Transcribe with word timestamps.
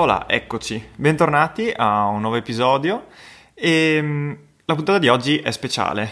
Hola, 0.00 0.24
eccoci, 0.26 0.82
bentornati 0.96 1.70
a 1.76 2.06
un 2.06 2.22
nuovo 2.22 2.36
episodio 2.36 3.08
e 3.52 4.00
mm, 4.00 4.32
la 4.64 4.74
puntata 4.74 4.98
di 4.98 5.08
oggi 5.08 5.36
è 5.40 5.50
speciale. 5.50 6.10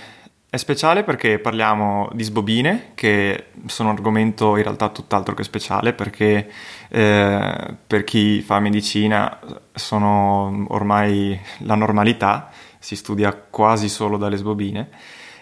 È 0.50 0.58
speciale 0.58 1.04
perché 1.04 1.38
parliamo 1.38 2.10
di 2.12 2.22
sbobine, 2.22 2.90
che 2.94 3.46
sono 3.64 3.88
un 3.88 3.94
argomento 3.94 4.58
in 4.58 4.62
realtà 4.62 4.90
tutt'altro 4.90 5.34
che 5.34 5.42
speciale, 5.42 5.94
perché 5.94 6.50
eh, 6.90 7.76
per 7.86 8.04
chi 8.04 8.42
fa 8.42 8.60
medicina 8.60 9.38
sono 9.72 10.66
ormai 10.68 11.40
la 11.60 11.74
normalità, 11.74 12.50
si 12.78 12.94
studia 12.94 13.32
quasi 13.32 13.88
solo 13.88 14.18
dalle 14.18 14.36
sbobine. 14.36 14.90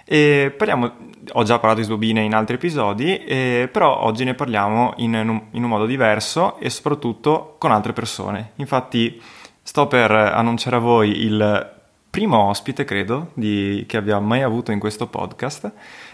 E 0.09 0.55
parliamo, 0.57 0.93
ho 1.33 1.43
già 1.43 1.59
parlato 1.59 1.81
di 1.81 1.87
sbobine 1.87 2.23
in 2.23 2.33
altri 2.33 2.55
episodi, 2.55 3.17
eh, 3.25 3.69
però 3.71 4.03
oggi 4.03 4.23
ne 4.23 4.35
parliamo 4.35 4.95
in 4.99 5.15
un, 5.15 5.43
in 5.51 5.65
un 5.65 5.69
modo 5.69 5.85
diverso 5.85 6.59
e 6.59 6.71
soprattutto 6.71 7.57
con 7.59 7.73
altre 7.73 7.93
persone. 7.93 8.53
Infatti 8.57 9.21
sto 9.61 9.89
per 9.89 10.13
annunciare 10.13 10.77
a 10.77 10.79
voi 10.79 11.25
il 11.25 11.75
primo 12.09 12.39
ospite, 12.39 12.85
credo, 12.85 13.33
di, 13.35 13.85
che 13.89 13.97
abbiamo 13.97 14.25
mai 14.25 14.43
avuto 14.43 14.71
in 14.71 14.79
questo 14.79 15.09
podcast, 15.09 15.73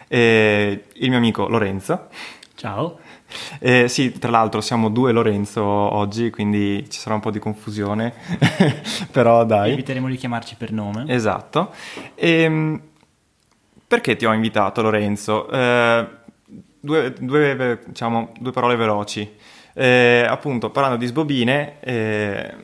eh, 0.08 0.84
il 0.94 1.08
mio 1.10 1.18
amico 1.18 1.46
Lorenzo. 1.46 2.08
Ciao. 2.54 2.98
Eh, 3.58 3.88
sì, 3.88 4.18
tra 4.18 4.30
l'altro 4.30 4.62
siamo 4.62 4.88
due 4.88 5.12
Lorenzo 5.12 5.62
oggi, 5.62 6.30
quindi 6.30 6.88
ci 6.88 6.98
sarà 6.98 7.14
un 7.14 7.20
po' 7.20 7.30
di 7.30 7.38
confusione, 7.38 8.14
però 9.12 9.44
dai. 9.44 9.72
Eviteremo 9.72 10.08
di 10.08 10.16
chiamarci 10.16 10.54
per 10.56 10.72
nome. 10.72 11.04
Esatto. 11.08 11.72
E, 12.14 12.30
ehm, 12.42 12.80
perché 13.92 14.16
ti 14.16 14.24
ho 14.24 14.32
invitato 14.32 14.80
Lorenzo? 14.80 15.50
Eh, 15.50 16.06
due, 16.80 17.12
due, 17.18 17.78
diciamo, 17.84 18.32
due, 18.40 18.50
parole 18.50 18.74
veloci. 18.74 19.36
Eh, 19.74 20.24
appunto, 20.26 20.70
parlando 20.70 20.96
di 20.96 21.04
sbobine, 21.04 21.74
eh, 21.80 22.54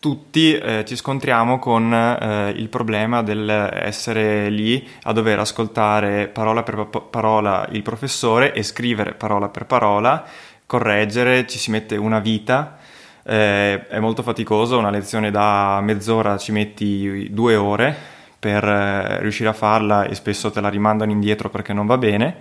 tutti 0.00 0.52
eh, 0.52 0.84
ci 0.84 0.96
scontriamo 0.96 1.60
con 1.60 1.94
eh, 1.94 2.52
il 2.56 2.68
problema 2.70 3.22
dell'essere 3.22 4.48
lì 4.48 4.84
a 5.02 5.12
dover 5.12 5.38
ascoltare 5.38 6.26
parola 6.26 6.64
per 6.64 6.88
parola 7.08 7.68
il 7.70 7.82
professore 7.82 8.52
e 8.52 8.64
scrivere 8.64 9.14
parola 9.14 9.50
per 9.50 9.66
parola, 9.66 10.24
correggere, 10.66 11.46
ci 11.46 11.58
si 11.58 11.70
mette 11.70 11.94
una 11.94 12.18
vita. 12.18 12.78
Eh, 13.22 13.86
è 13.86 14.00
molto 14.00 14.24
faticoso, 14.24 14.76
una 14.76 14.90
lezione 14.90 15.30
da 15.30 15.80
mezz'ora 15.80 16.36
ci 16.36 16.50
metti 16.50 17.28
due 17.30 17.54
ore, 17.54 18.13
per 18.44 18.62
eh, 18.62 19.20
riuscire 19.20 19.48
a 19.48 19.54
farla 19.54 20.04
e 20.04 20.14
spesso 20.14 20.50
te 20.50 20.60
la 20.60 20.68
rimandano 20.68 21.10
indietro 21.10 21.48
perché 21.48 21.72
non 21.72 21.86
va 21.86 21.96
bene. 21.96 22.36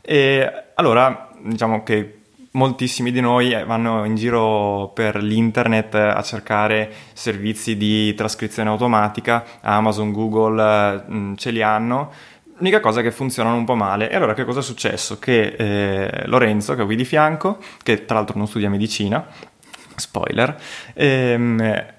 E 0.00 0.52
allora 0.74 1.30
diciamo 1.40 1.84
che 1.84 2.22
moltissimi 2.50 3.12
di 3.12 3.20
noi 3.20 3.54
vanno 3.64 4.04
in 4.04 4.16
giro 4.16 4.90
per 4.92 5.22
l'internet 5.22 5.94
a 5.94 6.20
cercare 6.22 6.90
servizi 7.12 7.76
di 7.76 8.12
trascrizione 8.14 8.70
automatica, 8.70 9.44
Amazon, 9.60 10.10
Google 10.10 11.04
mh, 11.06 11.34
ce 11.36 11.52
li 11.52 11.62
hanno. 11.62 12.10
L'unica 12.56 12.80
cosa 12.80 12.98
è 12.98 13.02
che 13.04 13.12
funzionano 13.12 13.54
un 13.54 13.64
po' 13.64 13.76
male. 13.76 14.10
E 14.10 14.16
allora 14.16 14.34
che 14.34 14.44
cosa 14.44 14.58
è 14.58 14.62
successo? 14.64 15.20
Che 15.20 15.54
eh, 15.56 16.26
Lorenzo, 16.26 16.74
che 16.74 16.82
è 16.82 16.84
qui 16.84 16.96
di 16.96 17.04
fianco, 17.04 17.58
che 17.84 18.04
tra 18.04 18.16
l'altro 18.16 18.36
non 18.36 18.48
studia 18.48 18.68
medicina, 18.68 19.24
spoiler, 19.94 20.56
ehm, 20.94 21.60
eh, 21.60 21.94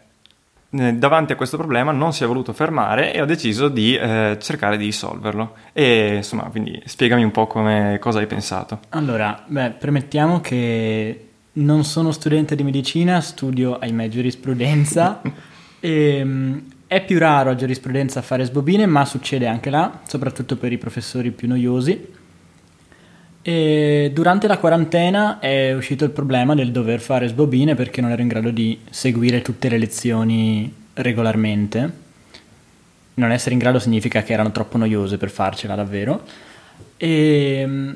davanti 0.69 1.31
a 1.31 1.35
questo 1.35 1.57
problema 1.57 1.91
non 1.91 2.13
si 2.13 2.23
è 2.23 2.27
voluto 2.27 2.51
fermare 2.51 3.13
e 3.13 3.21
ho 3.21 3.25
deciso 3.25 3.69
di 3.69 3.95
eh, 3.95 4.37
cercare 4.39 4.77
di 4.77 4.85
risolverlo. 4.85 5.55
E 5.73 6.15
insomma, 6.15 6.43
quindi 6.43 6.81
spiegami 6.85 7.23
un 7.23 7.31
po' 7.31 7.47
come, 7.47 7.97
cosa 7.99 8.19
hai 8.19 8.27
pensato. 8.27 8.79
Allora, 8.89 9.43
beh, 9.45 9.71
premettiamo 9.71 10.41
che 10.41 11.27
non 11.53 11.83
sono 11.83 12.11
studente 12.11 12.55
di 12.55 12.63
medicina, 12.63 13.21
studio 13.21 13.77
ahimè 13.77 14.09
giurisprudenza. 14.09 15.21
e, 15.79 16.21
um, 16.21 16.63
è 16.87 17.03
più 17.03 17.19
raro 17.19 17.49
a 17.49 17.55
giurisprudenza 17.55 18.21
fare 18.21 18.45
sbobine, 18.45 18.85
ma 18.85 19.03
succede 19.03 19.45
anche 19.45 19.69
là, 19.69 19.99
soprattutto 20.07 20.55
per 20.55 20.71
i 20.71 20.77
professori 20.77 21.31
più 21.31 21.47
noiosi. 21.47 22.15
E 23.47 24.11
durante 24.13 24.45
la 24.45 24.57
quarantena 24.57 25.39
è 25.39 25.73
uscito 25.73 26.03
il 26.03 26.09
problema 26.09 26.53
del 26.53 26.69
dover 26.69 26.99
fare 26.99 27.29
sbobine 27.29 27.75
perché 27.75 28.01
non 28.01 28.11
ero 28.11 28.21
in 28.21 28.27
grado 28.27 28.49
di 28.49 28.77
seguire 28.89 29.41
tutte 29.41 29.69
le 29.69 29.77
lezioni 29.77 30.69
regolarmente. 30.95 31.91
Non 33.13 33.31
essere 33.31 33.53
in 33.53 33.59
grado 33.59 33.79
significa 33.79 34.21
che 34.21 34.33
erano 34.33 34.51
troppo 34.51 34.75
noiose 34.75 35.17
per 35.17 35.29
farcela 35.29 35.75
davvero. 35.75 36.25
E, 36.97 37.95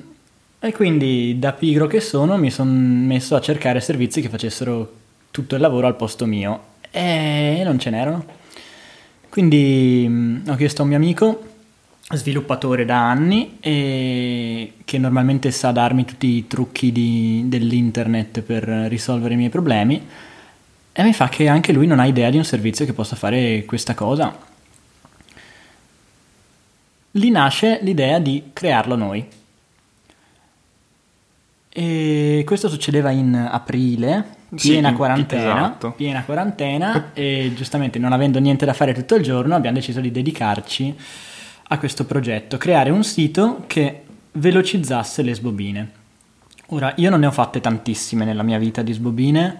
e 0.57 0.71
quindi 0.71 1.35
da 1.37 1.51
pigro 1.51 1.85
che 1.85 1.99
sono 1.99 2.37
mi 2.37 2.49
sono 2.49 2.71
messo 2.71 3.35
a 3.35 3.41
cercare 3.41 3.81
servizi 3.81 4.21
che 4.21 4.29
facessero 4.29 4.93
tutto 5.31 5.55
il 5.55 5.59
lavoro 5.59 5.85
al 5.85 5.97
posto 5.97 6.25
mio 6.25 6.61
e 6.91 7.61
non 7.65 7.77
ce 7.77 7.89
n'erano. 7.89 8.25
Quindi 9.27 10.05
mm, 10.07 10.47
ho 10.47 10.55
chiesto 10.55 10.79
a 10.79 10.83
un 10.83 10.91
mio 10.91 10.97
amico 10.97 11.50
sviluppatore 12.15 12.85
da 12.85 13.09
anni 13.09 13.57
e 13.59 14.73
che 14.85 14.97
normalmente 14.97 15.51
sa 15.51 15.71
darmi 15.71 16.05
tutti 16.05 16.27
i 16.27 16.47
trucchi 16.47 16.91
di, 16.91 17.43
dell'internet 17.45 18.41
per 18.41 18.63
risolvere 18.63 19.33
i 19.33 19.37
miei 19.37 19.49
problemi 19.49 20.05
e 20.93 21.03
mi 21.03 21.13
fa 21.13 21.29
che 21.29 21.47
anche 21.47 21.71
lui 21.71 21.87
non 21.87 21.99
ha 21.99 22.05
idea 22.05 22.29
di 22.29 22.37
un 22.37 22.43
servizio 22.43 22.85
che 22.85 22.93
possa 22.93 23.15
fare 23.15 23.63
questa 23.65 23.93
cosa. 23.93 24.37
Lì 27.11 27.29
nasce 27.29 27.79
l'idea 27.81 28.19
di 28.19 28.49
crearlo 28.53 28.95
noi. 28.95 29.25
E 31.73 32.43
questo 32.45 32.67
succedeva 32.67 33.11
in 33.11 33.33
aprile, 33.33 34.25
piena 34.53 34.89
sì, 34.89 34.95
quarantena, 34.95 35.41
esatto. 35.41 35.91
piena 35.91 36.23
quarantena 36.25 37.11
e 37.15 37.53
giustamente 37.55 37.97
non 37.97 38.11
avendo 38.11 38.39
niente 38.39 38.65
da 38.65 38.73
fare 38.73 38.93
tutto 38.93 39.15
il 39.15 39.23
giorno 39.23 39.55
abbiamo 39.55 39.77
deciso 39.77 40.01
di 40.01 40.11
dedicarci 40.11 40.97
a 41.71 41.77
questo 41.77 42.03
progetto, 42.03 42.57
creare 42.57 42.89
un 42.89 43.03
sito 43.03 43.63
che 43.65 44.01
velocizzasse 44.33 45.21
le 45.21 45.33
sbobine. 45.33 45.91
Ora, 46.67 46.93
io 46.97 47.09
non 47.09 47.21
ne 47.21 47.27
ho 47.27 47.31
fatte 47.31 47.61
tantissime 47.61 48.25
nella 48.25 48.43
mia 48.43 48.57
vita 48.57 48.81
di 48.81 48.91
sbobine, 48.91 49.59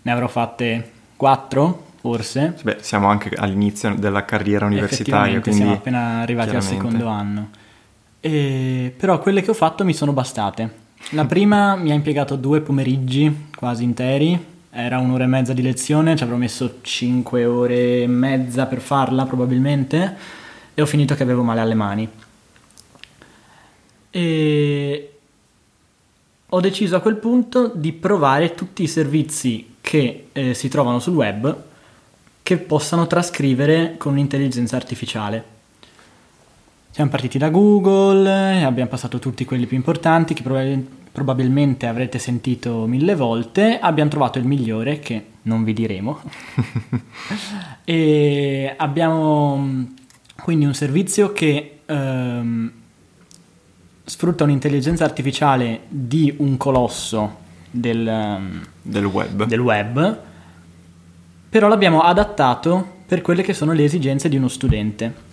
ne 0.00 0.10
avrò 0.10 0.26
fatte 0.26 0.90
quattro 1.16 1.88
forse. 2.00 2.56
Beh, 2.62 2.78
siamo 2.80 3.08
anche 3.08 3.30
all'inizio 3.36 3.94
della 3.94 4.24
carriera 4.24 4.64
universitaria, 4.64 5.38
quindi 5.40 5.60
siamo 5.60 5.74
appena 5.74 6.20
arrivati 6.20 6.56
al 6.56 6.62
secondo 6.62 7.08
anno. 7.08 7.50
E, 8.20 8.94
però 8.96 9.18
quelle 9.18 9.42
che 9.42 9.50
ho 9.50 9.54
fatto 9.54 9.84
mi 9.84 9.92
sono 9.92 10.14
bastate. 10.14 10.88
La 11.10 11.26
prima 11.26 11.76
mi 11.76 11.90
ha 11.90 11.94
impiegato 11.94 12.36
due 12.36 12.62
pomeriggi 12.62 13.48
quasi 13.54 13.84
interi 13.84 14.48
era 14.72 14.98
un'ora 14.98 15.24
e 15.24 15.26
mezza 15.26 15.52
di 15.52 15.62
lezione, 15.62 16.16
ci 16.16 16.22
avrò 16.22 16.36
messo 16.36 16.78
5 16.80 17.44
ore 17.44 18.02
e 18.02 18.06
mezza 18.06 18.66
per 18.66 18.80
farla 18.80 19.24
probabilmente 19.24 20.38
e 20.74 20.82
ho 20.82 20.86
finito 20.86 21.14
che 21.14 21.22
avevo 21.22 21.42
male 21.42 21.60
alle 21.60 21.74
mani. 21.74 22.08
E 24.10 25.12
ho 26.46 26.60
deciso 26.60 26.96
a 26.96 27.00
quel 27.00 27.16
punto 27.16 27.70
di 27.74 27.92
provare 27.92 28.54
tutti 28.54 28.82
i 28.82 28.88
servizi 28.88 29.76
che 29.80 30.28
eh, 30.32 30.54
si 30.54 30.68
trovano 30.68 30.98
sul 30.98 31.14
web 31.14 31.64
che 32.42 32.58
possano 32.58 33.06
trascrivere 33.06 33.96
con 33.96 34.12
un'intelligenza 34.12 34.76
artificiale. 34.76 35.58
Siamo 36.90 37.10
partiti 37.10 37.38
da 37.38 37.50
Google, 37.50 38.64
abbiamo 38.64 38.90
passato 38.90 39.20
tutti 39.20 39.44
quelli 39.44 39.66
più 39.66 39.76
importanti 39.76 40.34
che 40.34 40.42
probabilmente 40.42 40.98
probabilmente 41.12 41.86
avrete 41.86 42.18
sentito 42.18 42.86
mille 42.86 43.14
volte, 43.14 43.78
abbiamo 43.80 44.10
trovato 44.10 44.38
il 44.38 44.46
migliore 44.46 45.00
che 45.00 45.24
non 45.42 45.64
vi 45.64 45.72
diremo. 45.72 46.20
e 47.84 48.74
abbiamo 48.76 49.88
quindi 50.42 50.64
un 50.64 50.74
servizio 50.74 51.32
che 51.32 51.80
ehm, 51.86 52.72
sfrutta 54.04 54.44
un'intelligenza 54.44 55.04
artificiale 55.04 55.82
di 55.88 56.34
un 56.38 56.56
colosso 56.56 57.38
del, 57.70 58.06
ehm, 58.06 58.66
del, 58.82 59.04
web. 59.04 59.44
del 59.44 59.60
web, 59.60 60.20
però 61.48 61.68
l'abbiamo 61.68 62.02
adattato 62.02 62.98
per 63.06 63.22
quelle 63.22 63.42
che 63.42 63.54
sono 63.54 63.72
le 63.72 63.84
esigenze 63.84 64.28
di 64.28 64.36
uno 64.36 64.48
studente. 64.48 65.28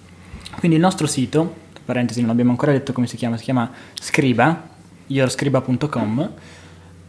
Quindi 0.57 0.77
il 0.77 0.83
nostro 0.83 1.07
sito, 1.07 1.65
parentesi 1.86 2.21
non 2.21 2.30
abbiamo 2.30 2.51
ancora 2.51 2.71
detto 2.71 2.94
come 2.94 3.07
si 3.07 3.18
chiama, 3.18 3.38
si 3.38 3.44
chiama 3.44 3.71
Scriba, 3.94 4.68
yourscriba.com 5.07 6.31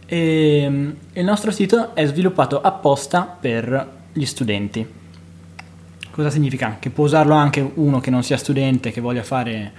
e 0.07 0.67
mm, 0.69 0.91
il 1.15 1.25
nostro 1.25 1.51
sito 1.51 1.95
è 1.95 2.07
sviluppato 2.07 2.61
apposta 2.61 3.23
per 3.23 3.97
gli 4.13 4.25
studenti. 4.25 4.98
Cosa 6.19 6.31
significa? 6.31 6.79
Che 6.81 6.91
può 6.91 7.05
usarlo 7.05 7.35
anche 7.35 7.61
uno 7.75 8.01
che 8.01 8.11
non 8.11 8.25
sia 8.25 8.37
studente, 8.37 8.91
che 8.91 9.01
voglia 9.01 9.23
fare 9.23 9.73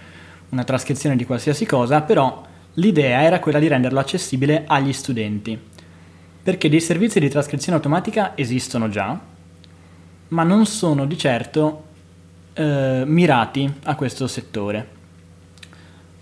una 0.52 0.64
trascrizione 0.64 1.18
di 1.18 1.26
qualsiasi 1.26 1.66
cosa, 1.66 2.00
però 2.00 2.42
l'idea 2.76 3.24
era 3.24 3.42
quella 3.42 3.60
di 3.60 3.68
renderlo 3.68 4.00
accessibile 4.00 4.64
agli 4.66 4.94
studenti. 4.94 5.60
Perché 6.42 6.70
dei 6.70 6.80
servizi 6.80 7.20
di 7.20 7.28
trascrizione 7.28 7.76
automatica 7.76 8.38
esistono 8.38 8.88
già, 8.88 9.20
ma 10.30 10.44
non 10.44 10.66
sono 10.66 11.06
di 11.06 11.18
certo 11.18 11.84
eh, 12.54 13.04
mirati 13.06 13.70
a 13.84 13.96
questo 13.96 14.26
settore. 14.26 14.88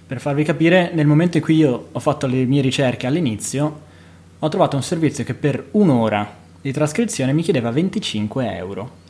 Per 0.07 0.19
farvi 0.19 0.43
capire, 0.43 0.89
nel 0.95 1.05
momento 1.05 1.37
in 1.37 1.43
cui 1.43 1.57
io 1.57 1.89
ho 1.91 1.99
fatto 1.99 2.25
le 2.25 2.43
mie 2.45 2.63
ricerche 2.63 3.05
all'inizio, 3.05 3.81
ho 4.39 4.49
trovato 4.49 4.75
un 4.75 4.81
servizio 4.81 5.23
che 5.23 5.35
per 5.35 5.67
un'ora 5.73 6.27
di 6.59 6.71
trascrizione 6.71 7.33
mi 7.33 7.43
chiedeva 7.43 7.69
25 7.69 8.55
euro. 8.55 9.05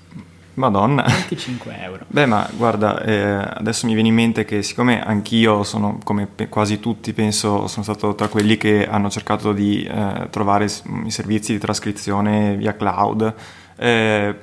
Madonna. 0.57 1.03
25 1.03 1.81
euro. 1.81 2.05
Beh, 2.07 2.25
ma 2.25 2.47
guarda, 2.55 3.01
eh, 3.03 3.47
adesso 3.53 3.85
mi 3.85 3.93
viene 3.93 4.09
in 4.09 4.15
mente 4.15 4.43
che 4.43 4.63
siccome 4.63 5.03
anch'io 5.03 5.63
sono, 5.63 5.99
come 6.03 6.27
pe- 6.27 6.49
quasi 6.49 6.79
tutti, 6.79 7.13
penso, 7.13 7.67
sono 7.67 7.83
stato 7.83 8.15
tra 8.15 8.27
quelli 8.27 8.57
che 8.57 8.87
hanno 8.87 9.09
cercato 9.09 9.53
di 9.53 9.83
eh, 9.83 10.27
trovare 10.31 10.65
i 11.05 11.11
servizi 11.11 11.53
di 11.53 11.59
trascrizione 11.59 12.55
via 12.55 12.75
cloud, 12.75 13.33
eh, 13.77 14.35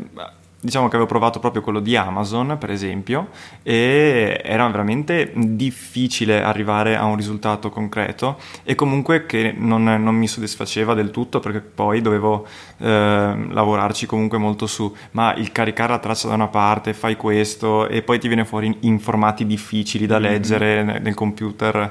diciamo 0.64 0.88
che 0.88 0.96
avevo 0.96 1.08
provato 1.08 1.38
proprio 1.40 1.60
quello 1.60 1.78
di 1.78 1.94
Amazon, 1.94 2.56
per 2.58 2.70
esempio, 2.70 3.28
e 3.62 4.40
era 4.42 4.66
veramente 4.68 5.30
difficile 5.34 6.42
arrivare 6.42 6.96
a 6.96 7.04
un 7.04 7.16
risultato 7.16 7.68
concreto 7.68 8.38
e 8.62 8.74
comunque 8.74 9.26
che 9.26 9.54
non, 9.54 9.84
non 9.84 10.14
mi 10.14 10.26
soddisfaceva 10.26 10.94
del 10.94 11.10
tutto 11.10 11.38
perché 11.38 11.60
poi 11.60 12.00
dovevo 12.00 12.46
eh, 12.78 13.46
lavorarci 13.50 14.06
comunque 14.06 14.38
molto 14.38 14.66
su, 14.66 14.94
ma 15.10 15.34
il 15.34 15.52
caricare 15.52 15.92
la 15.92 15.98
traccia 15.98 16.28
da 16.28 16.34
una 16.34 16.48
parte, 16.48 16.94
fai 16.94 17.16
questo 17.16 17.86
e 17.86 18.00
poi 18.00 18.18
ti 18.18 18.26
viene 18.26 18.46
fuori 18.46 18.66
in, 18.66 18.76
in 18.80 18.98
formati 19.00 19.44
difficili 19.44 20.06
da 20.06 20.18
mm-hmm. 20.18 20.30
leggere 20.30 20.82
mm-hmm. 20.82 21.02
nel 21.02 21.14
computer 21.14 21.88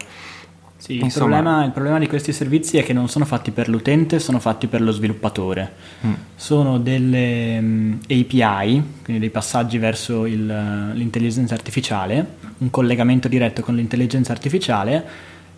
sì, 0.84 0.98
il 0.98 1.14
problema, 1.14 1.64
il, 1.64 1.72
problema, 1.72 1.98
di 1.98 2.08
questi 2.08 2.34
servizi 2.34 2.78
è 2.78 2.84
che 2.84 2.92
non 2.92 3.08
sono 3.08 3.24
fatti 3.24 3.52
per 3.52 3.70
l'utente, 3.70 4.20
sono 4.20 4.38
fatti 4.42 4.68
per 4.68 4.82
lo 4.82 4.92
sviluppatore. 4.92 5.72
Mm. 6.06 6.14
Sono 6.36 6.78
delle 6.78 7.58
um, 7.58 8.00
API, 8.02 8.84
quindi 9.02 9.20
dei 9.22 9.30
passaggi 9.30 9.78
verso 9.78 10.26
il, 10.26 10.46
l'intelligenza 10.46 11.54
artificiale, 11.54 12.36
un 12.58 12.70
collegamento 12.70 13.30
diretto 13.30 13.62
con 13.62 13.76
l'intelligenza 13.76 14.34
artificiale, 14.34 15.06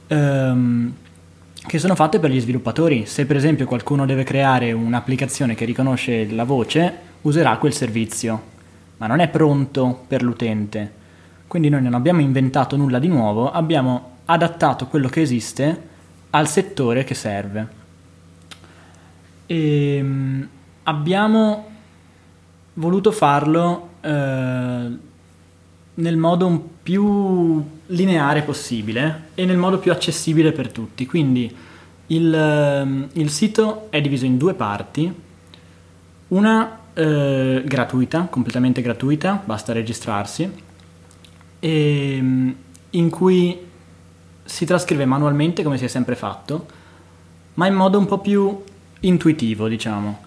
um, 0.09 0.93
che 1.65 1.79
sono 1.79 1.95
fatte 1.95 2.19
per 2.19 2.29
gli 2.29 2.39
sviluppatori. 2.39 3.07
Se 3.07 3.25
per 3.25 3.37
esempio 3.37 3.65
qualcuno 3.65 4.05
deve 4.05 4.23
creare 4.23 4.73
un'applicazione 4.73 5.55
che 5.55 5.65
riconosce 5.65 6.29
la 6.29 6.43
voce, 6.43 6.97
userà 7.21 7.57
quel 7.57 7.73
servizio, 7.73 8.43
ma 8.97 9.07
non 9.07 9.19
è 9.21 9.27
pronto 9.29 10.03
per 10.07 10.21
l'utente. 10.21 10.91
Quindi 11.47 11.69
noi 11.69 11.81
non 11.81 11.95
abbiamo 11.95 12.21
inventato 12.21 12.77
nulla 12.77 12.99
di 12.99 13.07
nuovo, 13.07 13.49
abbiamo 13.49 14.13
adattato 14.25 14.87
quello 14.87 15.07
che 15.07 15.21
esiste 15.21 15.93
al 16.31 16.47
settore 16.47 17.03
che 17.03 17.13
serve. 17.13 17.67
E 19.45 19.95
ehm, 19.97 20.47
abbiamo 20.83 21.67
voluto 22.73 23.11
farlo 23.11 23.89
eh, 24.01 24.97
nel 25.95 26.17
modo 26.17 26.69
più 26.83 27.63
lineare 27.87 28.41
possibile 28.41 29.29
e 29.35 29.45
nel 29.45 29.57
modo 29.57 29.79
più 29.79 29.91
accessibile 29.91 30.51
per 30.51 30.69
tutti. 30.69 31.05
Quindi 31.05 31.55
il, 32.07 32.33
ehm, 32.33 33.09
il 33.13 33.29
sito 33.29 33.87
è 33.89 34.01
diviso 34.01 34.25
in 34.25 34.37
due 34.37 34.53
parti, 34.53 35.13
una 36.27 36.79
eh, 36.93 37.63
gratuita, 37.65 38.27
completamente 38.29 38.81
gratuita, 38.81 39.41
basta 39.43 39.73
registrarsi, 39.73 40.51
e, 41.59 42.15
ehm, 42.17 42.55
in 42.91 43.09
cui 43.09 43.64
si 44.45 44.65
trascrive 44.65 45.05
manualmente 45.05 45.63
come 45.63 45.77
si 45.77 45.85
è 45.85 45.87
sempre 45.87 46.15
fatto, 46.15 46.65
ma 47.55 47.67
in 47.67 47.73
modo 47.73 47.97
un 47.97 48.05
po' 48.05 48.19
più 48.19 48.63
intuitivo, 49.01 49.67
diciamo. 49.67 50.23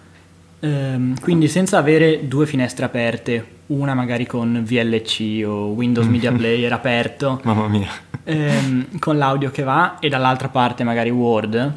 Ehm, 0.59 1.19
quindi 1.21 1.47
senza 1.47 1.77
avere 1.77 2.27
due 2.27 2.45
finestre 2.45 2.85
aperte, 2.85 3.57
una 3.67 3.93
magari 3.93 4.25
con 4.25 4.61
VLC 4.65 5.43
o 5.45 5.67
Windows 5.67 6.07
Media 6.07 6.31
Player 6.31 6.71
aperto, 6.73 7.39
Mamma 7.43 7.67
mia. 7.67 7.87
Ehm, 8.25 8.99
con 8.99 9.17
l'audio 9.17 9.51
che 9.51 9.63
va 9.63 9.99
e 9.99 10.09
dall'altra 10.09 10.49
parte 10.49 10.83
magari 10.83 11.09
Word. 11.09 11.73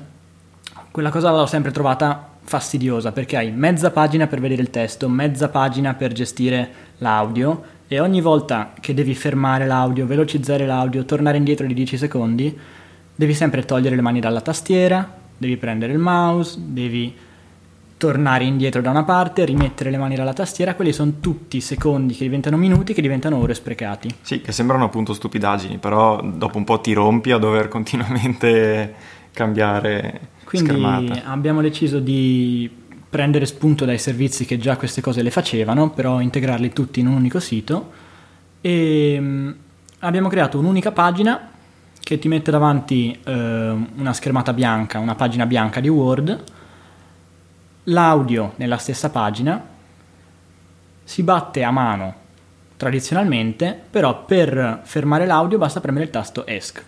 Quella 0.90 1.10
cosa 1.10 1.30
l'ho 1.30 1.46
sempre 1.46 1.70
trovata 1.70 2.28
fastidiosa 2.44 3.12
perché 3.12 3.36
hai 3.36 3.52
mezza 3.52 3.90
pagina 3.90 4.26
per 4.26 4.40
vedere 4.40 4.60
il 4.60 4.70
testo, 4.70 5.08
mezza 5.08 5.48
pagina 5.48 5.94
per 5.94 6.12
gestire 6.12 6.70
l'audio 6.98 7.62
e 7.92 8.00
ogni 8.00 8.22
volta 8.22 8.72
che 8.80 8.94
devi 8.94 9.14
fermare 9.14 9.66
l'audio, 9.66 10.06
velocizzare 10.06 10.64
l'audio, 10.64 11.04
tornare 11.04 11.36
indietro 11.36 11.66
di 11.66 11.74
10 11.74 11.98
secondi, 11.98 12.58
devi 13.14 13.34
sempre 13.34 13.66
togliere 13.66 13.94
le 13.94 14.00
mani 14.00 14.18
dalla 14.18 14.40
tastiera, 14.40 15.06
devi 15.36 15.58
prendere 15.58 15.92
il 15.92 15.98
mouse, 15.98 16.58
devi 16.58 17.14
tornare 17.98 18.44
indietro 18.44 18.80
da 18.80 18.88
una 18.88 19.04
parte, 19.04 19.44
rimettere 19.44 19.90
le 19.90 19.98
mani 19.98 20.14
dalla 20.14 20.32
tastiera, 20.32 20.74
quelli 20.74 20.94
sono 20.94 21.20
tutti 21.20 21.60
secondi 21.60 22.14
che 22.14 22.24
diventano 22.24 22.56
minuti, 22.56 22.94
che 22.94 23.02
diventano 23.02 23.36
ore 23.36 23.52
sprecati. 23.52 24.08
Sì, 24.22 24.40
che 24.40 24.52
sembrano 24.52 24.84
appunto 24.84 25.12
stupidaggini, 25.12 25.76
però 25.76 26.18
dopo 26.22 26.56
un 26.56 26.64
po' 26.64 26.80
ti 26.80 26.94
rompi 26.94 27.30
a 27.30 27.36
dover 27.36 27.68
continuamente 27.68 28.94
cambiare 29.32 30.28
Quindi 30.44 30.68
schermata. 30.68 31.30
abbiamo 31.30 31.60
deciso 31.60 31.98
di 31.98 32.80
prendere 33.12 33.44
spunto 33.44 33.84
dai 33.84 33.98
servizi 33.98 34.46
che 34.46 34.56
già 34.56 34.78
queste 34.78 35.02
cose 35.02 35.20
le 35.20 35.30
facevano, 35.30 35.90
però 35.90 36.22
integrarli 36.22 36.72
tutti 36.72 37.00
in 37.00 37.08
un 37.08 37.16
unico 37.16 37.40
sito. 37.40 37.90
E 38.62 39.16
um, 39.18 39.54
abbiamo 39.98 40.30
creato 40.30 40.58
un'unica 40.58 40.92
pagina 40.92 41.50
che 42.00 42.18
ti 42.18 42.28
mette 42.28 42.50
davanti 42.50 43.20
uh, 43.22 43.30
una 43.30 44.14
schermata 44.14 44.54
bianca, 44.54 44.98
una 44.98 45.14
pagina 45.14 45.44
bianca 45.44 45.80
di 45.80 45.90
Word, 45.90 46.42
l'audio 47.84 48.54
nella 48.56 48.78
stessa 48.78 49.10
pagina, 49.10 49.62
si 51.04 51.22
batte 51.22 51.64
a 51.64 51.70
mano 51.70 52.14
tradizionalmente, 52.78 53.78
però 53.90 54.24
per 54.24 54.80
fermare 54.84 55.26
l'audio 55.26 55.58
basta 55.58 55.82
premere 55.82 56.06
il 56.06 56.10
tasto 56.10 56.46
ESC. 56.46 56.82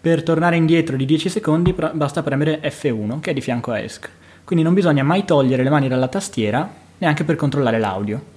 Per 0.00 0.22
tornare 0.24 0.56
indietro 0.56 0.96
di 0.96 1.04
10 1.04 1.28
secondi 1.28 1.72
basta 1.92 2.24
premere 2.24 2.60
F1 2.60 3.20
che 3.20 3.30
è 3.30 3.34
di 3.34 3.40
fianco 3.40 3.70
a 3.70 3.78
ESC 3.78 4.10
quindi 4.44 4.64
non 4.64 4.74
bisogna 4.74 5.02
mai 5.02 5.24
togliere 5.24 5.62
le 5.62 5.70
mani 5.70 5.88
dalla 5.88 6.08
tastiera 6.08 6.68
neanche 6.98 7.24
per 7.24 7.36
controllare 7.36 7.78
l'audio. 7.78 8.30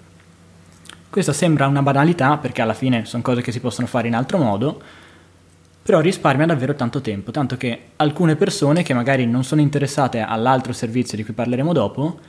Questa 1.09 1.33
sembra 1.33 1.67
una 1.67 1.81
banalità 1.81 2.37
perché 2.37 2.61
alla 2.61 2.73
fine 2.73 3.05
sono 3.05 3.23
cose 3.23 3.41
che 3.41 3.51
si 3.51 3.59
possono 3.59 3.87
fare 3.87 4.07
in 4.07 4.15
altro 4.15 4.37
modo, 4.37 4.81
però 5.81 5.99
risparmia 5.99 6.45
davvero 6.45 6.73
tanto 6.73 6.99
tempo, 6.99 7.31
tanto 7.31 7.57
che 7.57 7.89
alcune 7.97 8.35
persone 8.35 8.83
che 8.83 8.93
magari 8.93 9.25
non 9.25 9.43
sono 9.43 9.61
interessate 9.61 10.19
all'altro 10.19 10.73
servizio 10.73 11.15
di 11.15 11.23
cui 11.23 11.33
parleremo 11.33 11.71
dopo, 11.73 12.19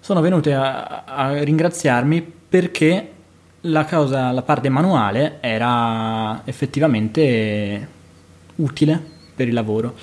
sono 0.00 0.20
venute 0.20 0.54
a, 0.54 1.04
a 1.04 1.42
ringraziarmi 1.42 2.20
perché 2.48 3.12
la, 3.62 3.84
cosa, 3.84 4.32
la 4.32 4.42
parte 4.42 4.68
manuale 4.68 5.38
era 5.40 6.42
effettivamente 6.44 7.88
utile 8.56 9.02
per 9.34 9.48
il 9.48 9.54
lavoro. 9.54 9.94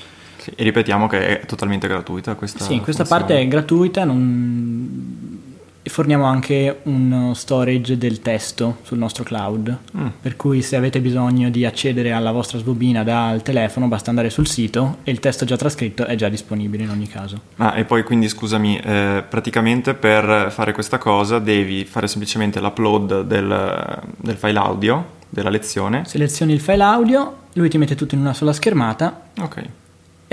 Sì, 0.45 0.51
e 0.55 0.63
ripetiamo 0.63 1.07
che 1.07 1.39
è 1.41 1.45
totalmente 1.47 1.87
gratuita 1.87 2.35
questa 2.35 2.63
Sì, 2.63 2.79
questa 2.79 3.03
funzione. 3.03 3.21
parte 3.25 3.39
è 3.41 3.47
gratuita, 3.47 4.03
non... 4.03 5.33
e 5.81 5.89
forniamo 5.89 6.23
anche 6.25 6.79
uno 6.83 7.33
storage 7.33 7.97
del 7.97 8.21
testo 8.21 8.77
sul 8.83 8.99
nostro 8.99 9.23
cloud, 9.23 9.75
Mm. 9.97 10.07
per 10.21 10.35
cui 10.35 10.61
se 10.61 10.75
avete 10.75 10.99
bisogno 11.01 11.49
di 11.49 11.65
accedere 11.65 12.11
alla 12.11 12.31
vostra 12.31 12.59
sbobina 12.59 13.03
dal 13.03 13.41
telefono 13.41 13.87
basta 13.87 14.09
andare 14.11 14.29
sul 14.29 14.45
sito 14.47 14.97
e 15.03 15.09
il 15.11 15.19
testo 15.19 15.45
già 15.45 15.55
trascritto 15.57 16.05
è 16.05 16.13
già 16.15 16.29
disponibile 16.29 16.83
in 16.83 16.89
ogni 16.91 17.07
caso. 17.07 17.39
Ah, 17.57 17.75
e 17.77 17.85
poi 17.85 18.03
quindi 18.03 18.27
scusami, 18.29 18.77
eh, 18.77 19.23
praticamente 19.27 19.93
per 19.95 20.51
fare 20.51 20.73
questa 20.73 20.97
cosa 20.99 21.39
devi 21.39 21.85
fare 21.85 22.07
semplicemente 22.07 22.59
l'upload 22.59 23.21
del, 23.23 24.01
del 24.17 24.35
file 24.35 24.59
audio 24.59 25.05
della 25.29 25.49
lezione. 25.49 26.03
Selezioni 26.05 26.53
il 26.53 26.61
file 26.61 26.83
audio, 26.83 27.35
lui 27.53 27.67
ti 27.69 27.77
mette 27.79 27.95
tutto 27.95 28.13
in 28.15 28.21
una 28.21 28.33
sola 28.33 28.53
schermata 28.53 29.21
Ok, 29.39 29.63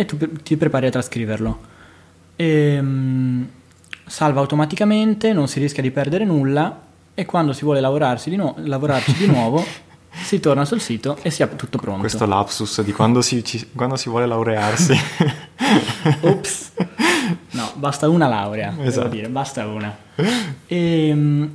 e 0.03 0.05
tu 0.07 0.19
ti 0.43 0.57
prepari 0.57 0.87
a 0.87 0.91
trascriverlo. 0.91 1.59
Ehm, 2.37 3.49
salva 4.07 4.41
automaticamente, 4.41 5.33
non 5.33 5.49
si 5.49 5.59
rischia 5.61 5.83
di 5.83 5.91
perdere 5.91 6.25
nulla 6.25 6.81
e 7.15 7.25
quando 7.25 7.53
si 7.53 7.65
vuole 7.65 7.81
lavorarsi 7.81 8.31
di 8.31 8.37
nuo- 8.37 8.55
lavorarci 8.59 9.13
di 9.15 9.27
nuovo 9.27 9.65
si 10.25 10.41
torna 10.41 10.65
sul 10.65 10.81
sito 10.81 11.17
e 11.23 11.31
si 11.31 11.43
ha 11.43 11.47
tutto 11.47 11.79
pronto. 11.79 12.01
questo 12.01 12.27
lapsus 12.27 12.83
di 12.83 12.93
quando 12.93 13.23
si, 13.23 13.45
ci- 13.45 13.69
quando 13.75 13.97
si 13.97 14.09
vuole 14.09 14.27
laurearsi. 14.27 14.95
Ops. 16.23 16.73
No, 17.53 17.71
basta 17.77 18.09
una 18.09 18.27
laurea, 18.29 18.75
Esatto. 18.83 19.09
dire, 19.09 19.29
basta 19.29 19.67
una. 19.67 19.95
Ehm, 20.67 21.51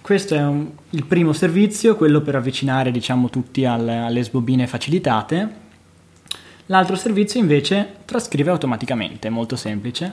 questo 0.00 0.34
è 0.34 0.42
un- 0.42 0.70
il 0.90 1.04
primo 1.04 1.32
servizio, 1.32 1.96
quello 1.96 2.20
per 2.22 2.36
avvicinare 2.36 2.90
diciamo 2.90 3.28
tutti 3.30 3.64
al- 3.64 3.88
alle 3.88 4.22
sbobine 4.22 4.66
facilitate. 4.66 5.62
L'altro 6.66 6.96
servizio 6.96 7.40
invece 7.40 7.96
trascrive 8.04 8.50
automaticamente, 8.50 9.28
è 9.28 9.30
molto 9.30 9.56
semplice. 9.56 10.12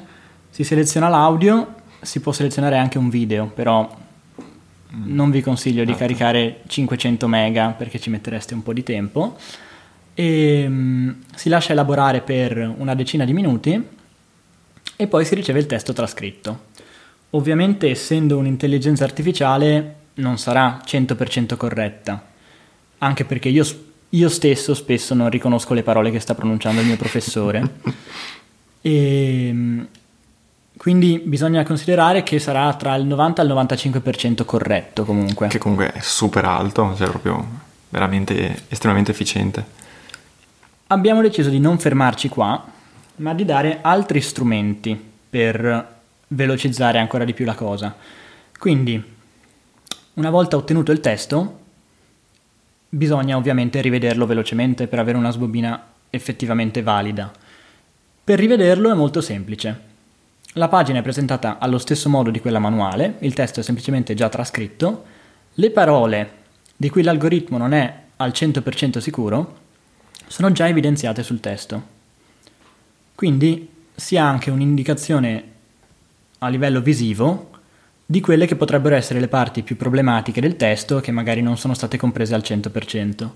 Si 0.50 0.64
seleziona 0.64 1.08
l'audio, 1.08 1.76
si 2.02 2.20
può 2.20 2.32
selezionare 2.32 2.78
anche 2.78 2.98
un 2.98 3.10
video, 3.10 3.48
però 3.48 3.90
non 4.90 5.32
vi 5.32 5.42
consiglio 5.42 5.86
di 5.86 5.92
Esatto. 5.92 6.06
caricare 6.06 6.62
500 6.68 7.28
mega 7.28 7.70
perché 7.70 8.00
ci 8.00 8.10
mettereste 8.10 8.54
un 8.54 8.64
po' 8.64 8.74
di 8.74 8.84
tempo. 8.84 9.38
E, 10.14 10.66
mm, 10.68 11.10
si 11.36 11.48
lascia 11.48 11.72
elaborare 11.72 12.22
per 12.22 12.58
una 12.78 12.96
decina 12.96 13.24
di 13.24 13.32
minuti 13.32 13.82
e 14.98 15.08
poi 15.08 15.24
si 15.26 15.36
riceve 15.36 15.60
il 15.60 15.66
testo 15.68 15.94
trascritto. 15.94 16.70
Ovviamente, 17.32 17.90
essendo 17.90 18.38
un'intelligenza 18.38 19.06
artificiale, 19.06 19.96
non 20.16 20.38
sarà 20.38 20.82
100% 20.86 21.56
corretta, 21.56 22.28
anche 22.98 23.24
perché 23.24 23.48
io, 23.48 23.66
io 24.14 24.30
stesso 24.30 24.74
spesso 24.74 25.14
non 25.14 25.30
riconosco 25.30 25.74
le 25.74 25.84
parole 25.84 26.12
che 26.12 26.20
sta 26.20 26.36
pronunciando 26.36 26.82
il 26.82 26.88
mio 26.88 26.98
professore. 26.98 27.76
e, 28.82 29.50
mm, 29.54 29.82
quindi 30.78 31.22
bisogna 31.24 31.64
considerare 31.64 32.24
che 32.24 32.40
sarà 32.40 32.74
tra 32.74 32.96
il 32.96 33.06
90 33.06 33.42
e 33.42 33.46
il 33.46 33.52
95% 33.52 34.46
corretto 34.46 35.06
comunque. 35.06 35.48
che 35.48 35.60
comunque 35.60 35.92
è 35.92 36.00
super 36.00 36.44
alto, 36.46 36.96
cioè 36.98 37.08
proprio 37.08 37.46
veramente 37.90 38.64
estremamente 38.68 39.12
efficiente. 39.12 39.80
Abbiamo 40.88 41.22
deciso 41.22 41.50
di 41.50 41.60
non 41.60 41.78
fermarci 41.78 42.30
qua, 42.30 42.66
ma 43.18 43.34
di 43.34 43.46
dare 43.46 43.80
altri 43.82 44.20
strumenti 44.22 45.00
per 45.30 46.00
velocizzare 46.28 46.98
ancora 46.98 47.24
di 47.24 47.34
più 47.34 47.46
la 47.46 47.56
cosa. 47.56 47.96
Quindi, 48.58 49.02
una 50.16 50.30
volta 50.30 50.58
ottenuto 50.58 50.92
il 50.92 51.00
testo, 51.00 51.60
bisogna 52.94 53.38
ovviamente 53.38 53.80
rivederlo 53.80 54.26
velocemente 54.26 54.88
per 54.88 55.00
avere 55.00 55.18
una 55.18 55.32
sbobina 55.32 55.82
effettivamente 56.10 56.82
valida. 56.82 57.32
Per 58.22 58.38
rivederlo 58.38 58.92
è 58.92 58.94
molto 58.94 59.22
semplice. 59.22 59.90
La 60.56 60.68
pagina 60.68 61.00
è 61.00 61.02
presentata 61.02 61.58
allo 61.58 61.78
stesso 61.78 62.10
modo 62.10 62.30
di 62.30 62.42
quella 62.42 62.60
manuale, 62.60 63.16
il 63.20 63.34
testo 63.34 63.62
è 63.62 63.64
semplicemente 63.64 64.14
già 64.14 64.28
trascritto, 64.28 65.06
le 65.54 65.72
parole 65.72 66.32
di 66.76 66.90
cui 66.90 67.02
l'algoritmo 67.02 67.58
non 67.58 67.72
è 67.72 68.00
al 68.18 68.32
100% 68.32 68.98
sicuro 68.98 69.60
sono 70.28 70.52
già 70.52 70.68
evidenziate 70.68 71.24
sul 71.24 71.40
testo. 71.40 72.00
Quindi 73.16 73.70
si 73.96 74.18
ha 74.18 74.28
anche 74.28 74.52
un'indicazione 74.52 75.44
a 76.40 76.50
livello 76.50 76.82
visivo 76.82 77.51
di 78.12 78.20
quelle 78.20 78.46
che 78.46 78.58
potrebbero 78.58 78.96
essere 78.96 79.22
le 79.22 79.30
parti 79.30 79.64
più 79.64 79.78
problematiche 79.78 80.42
del 80.42 80.58
testo 80.58 81.00
che 81.00 81.12
magari 81.12 81.42
non 81.42 81.58
sono 81.58 81.74
state 81.74 81.96
comprese 81.96 82.36
al 82.36 82.42
100%. 82.44 83.30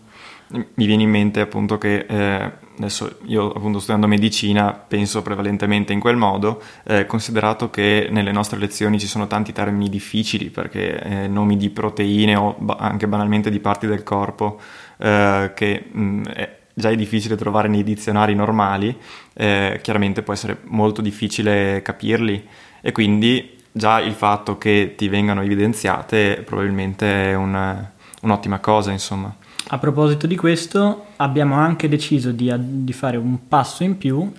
Mi 0.49 0.85
viene 0.85 1.03
in 1.03 1.09
mente 1.09 1.39
appunto 1.39 1.77
che 1.77 2.05
eh, 2.05 2.51
adesso 2.77 3.19
io 3.23 3.51
appunto 3.51 3.79
studiando 3.79 4.05
medicina 4.05 4.73
penso 4.73 5.21
prevalentemente 5.21 5.93
in 5.93 6.01
quel 6.01 6.17
modo, 6.17 6.61
eh, 6.83 7.05
considerato 7.05 7.69
che 7.69 8.09
nelle 8.11 8.33
nostre 8.33 8.59
lezioni 8.59 8.99
ci 8.99 9.07
sono 9.07 9.27
tanti 9.27 9.53
termini 9.53 9.87
difficili 9.87 10.49
perché 10.49 11.01
eh, 11.01 11.27
nomi 11.29 11.55
di 11.55 11.69
proteine 11.69 12.35
o 12.35 12.57
ba- 12.59 12.75
anche 12.75 13.07
banalmente 13.07 13.49
di 13.49 13.61
parti 13.61 13.87
del 13.87 14.03
corpo 14.03 14.59
eh, 14.97 15.53
che 15.55 15.85
mh, 15.89 16.23
è, 16.23 16.57
già 16.73 16.89
è 16.89 16.95
difficile 16.97 17.37
trovare 17.37 17.69
nei 17.69 17.83
dizionari 17.83 18.35
normali, 18.35 18.95
eh, 19.35 19.79
chiaramente 19.81 20.21
può 20.21 20.33
essere 20.33 20.57
molto 20.65 21.01
difficile 21.01 21.81
capirli 21.81 22.45
e 22.81 22.91
quindi 22.91 23.54
già 23.77 23.99
il 23.99 24.13
fatto 24.13 24.57
che 24.57 24.93
ti 24.95 25.09
vengano 25.09 25.41
evidenziate 25.41 26.41
probabilmente 26.45 27.31
è 27.31 27.35
un- 27.35 27.85
un'ottima 28.21 28.59
cosa 28.59 28.91
insomma. 28.91 29.35
A 29.67 29.77
proposito 29.77 30.27
di 30.27 30.37
questo, 30.37 31.07
abbiamo 31.17 31.55
anche 31.55 31.89
deciso 31.89 32.31
di, 32.31 32.53
di 32.57 32.93
fare 32.93 33.17
un 33.17 33.49
passo 33.49 33.83
in 33.83 33.97
più 33.97 34.31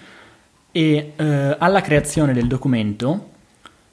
e 0.72 1.12
eh, 1.14 1.56
alla 1.58 1.82
creazione 1.82 2.32
del 2.32 2.46
documento, 2.46 3.30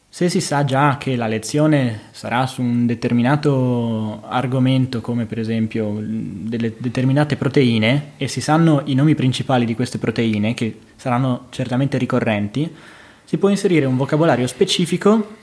se 0.08 0.30
si 0.30 0.40
sa 0.40 0.64
già 0.64 0.98
che 0.98 1.18
la 1.18 1.28
lezione 1.28 2.04
sarà 2.12 2.46
su 2.46 2.62
un 2.62 2.86
determinato 2.86 4.22
argomento, 4.28 5.02
come 5.02 5.26
per 5.26 5.40
esempio 5.40 5.90
mh, 5.90 6.48
delle 6.48 6.74
determinate 6.78 7.36
proteine, 7.36 8.12
e 8.16 8.30
si 8.30 8.40
sanno 8.40 8.84
i 8.86 8.94
nomi 8.94 9.16
principali 9.16 9.66
di 9.66 9.76
queste 9.76 9.98
proteine, 9.98 10.54
che 10.54 10.80
saranno 10.96 11.48
certamente 11.50 11.98
ricorrenti, 11.98 12.72
si 13.26 13.38
può 13.38 13.50
inserire 13.50 13.86
un 13.86 13.98
vocabolario 13.98 14.48
specifico 14.48 15.36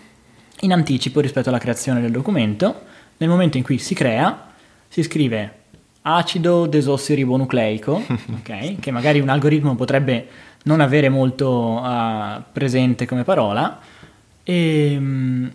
in 0.61 0.73
anticipo 0.73 1.21
rispetto 1.21 1.49
alla 1.49 1.59
creazione 1.59 2.01
del 2.01 2.11
documento. 2.11 2.83
Nel 3.17 3.29
momento 3.29 3.57
in 3.57 3.63
cui 3.63 3.79
si 3.79 3.95
crea, 3.95 4.53
si 4.89 5.03
scrive 5.03 5.59
acido 6.03 6.67
desossiribonucleico, 6.67 7.93
ok? 8.39 8.79
che 8.79 8.91
magari 8.91 9.21
un 9.21 9.29
algoritmo 9.29 9.75
potrebbe 9.75 10.27
non 10.65 10.81
avere 10.81 11.09
molto 11.09 11.81
uh, 11.83 12.43
presente 12.53 13.07
come 13.07 13.25
parola, 13.25 13.81
e, 14.43 14.97
mm, 14.99 15.47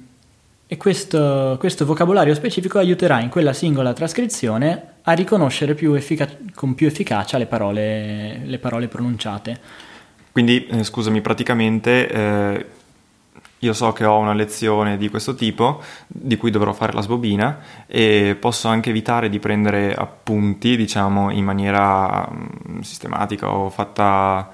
e 0.68 0.78
questo, 0.78 1.58
questo, 1.60 1.86
vocabolario 1.86 2.34
specifico 2.34 2.80
aiuterà 2.80 3.20
in 3.22 3.30
quella 3.30 3.54
singola 3.54 3.94
trascrizione 3.94 4.94
a 5.04 5.12
riconoscere 5.14 5.76
più 5.76 5.94
effica- 5.94 6.30
con 6.54 6.74
più 6.74 6.88
efficacia 6.88 7.38
le 7.38 7.46
parole, 7.46 8.42
le 8.44 8.58
parole 8.58 8.88
pronunciate. 8.88 9.60
Quindi, 10.36 10.66
eh, 10.66 10.84
scusami, 10.84 11.22
praticamente 11.22 12.10
eh, 12.10 12.66
io 13.60 13.72
so 13.72 13.94
che 13.94 14.04
ho 14.04 14.18
una 14.18 14.34
lezione 14.34 14.98
di 14.98 15.08
questo 15.08 15.34
tipo, 15.34 15.82
di 16.08 16.36
cui 16.36 16.52
dovrò 16.52 16.74
fare 16.74 16.92
la 16.92 17.00
sbobina, 17.00 17.60
e 17.88 18.36
posso 18.38 18.68
anche 18.68 18.90
evitare 18.90 19.30
di 19.30 19.40
prendere 19.40 19.96
appunti, 19.96 20.76
diciamo, 20.76 21.32
in 21.32 21.46
maniera 21.46 22.28
mh, 22.30 22.82
sistematica 22.82 23.50
o 23.50 23.70
fatta 23.70 24.52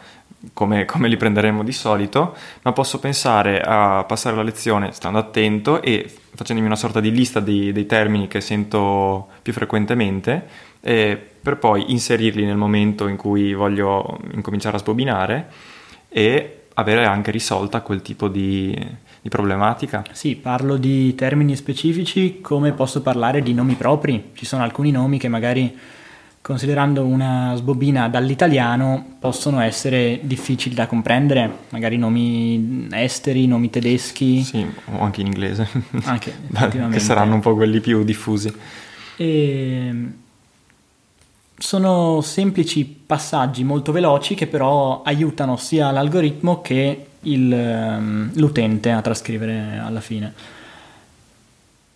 come, 0.54 0.86
come, 0.86 1.08
li 1.08 1.18
prenderemo 1.18 1.64
di 1.64 1.72
solito, 1.72 2.36
ma 2.62 2.74
posso 2.74 3.00
pensare 3.00 3.60
a 3.60 4.04
passare 4.04 4.36
la 4.36 4.44
lezione 4.44 4.92
stando 4.92 5.18
attento 5.18 5.82
e 5.82 6.08
facendomi 6.36 6.68
una 6.68 6.76
sorta 6.76 7.00
di 7.00 7.10
lista 7.10 7.40
dei, 7.40 7.72
dei 7.72 7.88
termini 7.88 8.28
che 8.28 8.40
sento 8.40 9.30
più 9.42 9.52
frequentemente, 9.52 10.48
per 10.80 11.58
poi 11.58 11.92
inserirli 11.92 12.46
nel 12.46 12.56
momento 12.56 13.08
in 13.08 13.16
cui 13.16 13.56
voglio 13.56 14.20
incominciare 14.34 14.76
a 14.76 14.80
sbobinare 14.80 15.70
e 16.14 16.64
avere 16.74 17.06
anche 17.06 17.32
risolta 17.32 17.82
quel 17.82 18.02
tipo 18.02 18.28
di, 18.28 18.78
di, 19.22 19.30
problematica. 19.30 20.04
Sì, 20.12 20.36
parlo 20.36 20.76
di 20.76 21.16
termini 21.16 21.56
specifici 21.56 22.42
come 22.42 22.74
posso 22.74 23.02
parlare 23.02 23.42
di 23.42 23.54
nomi 23.54 23.76
propri. 23.76 24.32
Ci 24.34 24.46
sono 24.46 24.64
alcuni 24.64 24.92
nomi 24.92 25.18
che 25.18 25.30
magari 25.30 25.78
considerando 26.42 27.06
una 27.06 27.54
sbobina 27.56 28.10
dall'italiano 28.10 29.18
possono 29.20 29.62
essere 29.62 30.20
difficili 30.24 30.74
da 30.74 30.88
comprendere, 30.88 31.50
magari 31.70 31.98
nomi 31.98 32.88
esteri, 32.92 33.48
nomi 33.48 33.70
tedeschi. 33.70 34.42
Sì, 34.42 34.66
o 34.92 35.00
anche 35.00 35.22
in 35.22 35.28
inglese. 35.28 35.68
Anche, 36.04 36.34
che 36.92 37.00
saranno 37.00 37.36
un 37.36 37.42
po' 37.42 37.56
quelli 37.56 37.80
più 37.80 38.04
diffusi. 38.04 38.54
E 39.16 39.94
sono 41.72 42.20
semplici 42.20 42.84
passaggi 42.84 43.64
molto 43.64 43.94
veloci 43.94 44.36
che 44.36 44.46
però 44.46 45.04
aiutano 45.04 45.56
sia 45.56 45.90
l'algoritmo 45.92 46.62
che 46.62 47.06
il, 47.22 48.30
l'utente 48.34 48.92
a 48.92 49.00
trascrivere 49.00 49.80
alla 49.82 50.02
fine. 50.02 50.34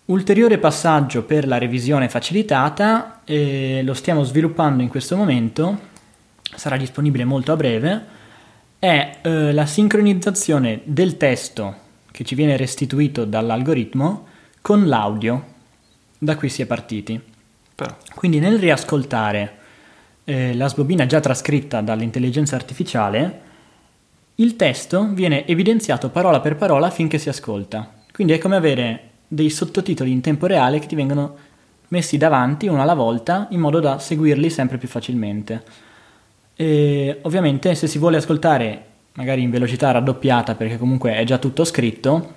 Ulteriore 0.05 0.59
passaggio 0.59 1.23
per 1.23 1.45
la 1.45 1.57
revisione 1.57 2.07
facilitata, 2.07 3.19
eh, 3.25 3.81
lo 3.83 3.93
stiamo 3.93 4.23
sviluppando 4.23 4.81
in 4.81 4.87
questo 4.87 5.17
momento, 5.17 5.77
sarà 6.55 6.77
disponibile 6.77 7.25
molto 7.25 7.51
a 7.51 7.57
breve, 7.57 8.05
è 8.79 9.17
eh, 9.23 9.51
la 9.51 9.65
sincronizzazione 9.65 10.83
del 10.85 11.17
testo 11.17 11.75
che 12.11 12.23
ci 12.23 12.35
viene 12.35 12.55
restituito 12.55 13.25
dall'algoritmo 13.25 14.25
con 14.61 14.87
l'audio. 14.87 15.45
Da 16.17 16.37
qui 16.37 16.47
si 16.47 16.61
è 16.61 16.65
partiti. 16.65 17.21
Però. 17.75 17.93
Quindi 18.15 18.39
nel 18.39 18.57
riascoltare 18.57 19.63
eh, 20.25 20.55
la 20.55 20.67
sbobina 20.67 21.05
già 21.05 21.19
trascritta 21.19 21.81
dall'intelligenza 21.81 22.55
artificiale, 22.55 23.41
il 24.35 24.55
testo 24.55 25.07
viene 25.11 25.45
evidenziato 25.47 26.09
parola 26.09 26.41
per 26.41 26.57
parola 26.57 26.89
finché 26.89 27.17
si 27.17 27.29
ascolta. 27.29 27.93
Quindi 28.11 28.33
è 28.33 28.37
come 28.37 28.57
avere 28.57 29.09
dei 29.27 29.49
sottotitoli 29.49 30.11
in 30.11 30.21
tempo 30.21 30.45
reale 30.45 30.79
che 30.79 30.87
ti 30.87 30.95
vengono 30.95 31.37
messi 31.89 32.17
davanti 32.17 32.67
uno 32.67 32.81
alla 32.81 32.93
volta 32.93 33.47
in 33.51 33.59
modo 33.59 33.79
da 33.79 33.99
seguirli 33.99 34.49
sempre 34.49 34.77
più 34.77 34.87
facilmente. 34.87 35.63
E 36.55 37.19
ovviamente 37.21 37.75
se 37.75 37.87
si 37.87 37.97
vuole 37.97 38.17
ascoltare 38.17 38.83
magari 39.13 39.41
in 39.41 39.49
velocità 39.49 39.91
raddoppiata 39.91 40.55
perché 40.55 40.77
comunque 40.77 41.15
è 41.15 41.23
già 41.23 41.37
tutto 41.37 41.63
scritto, 41.63 42.33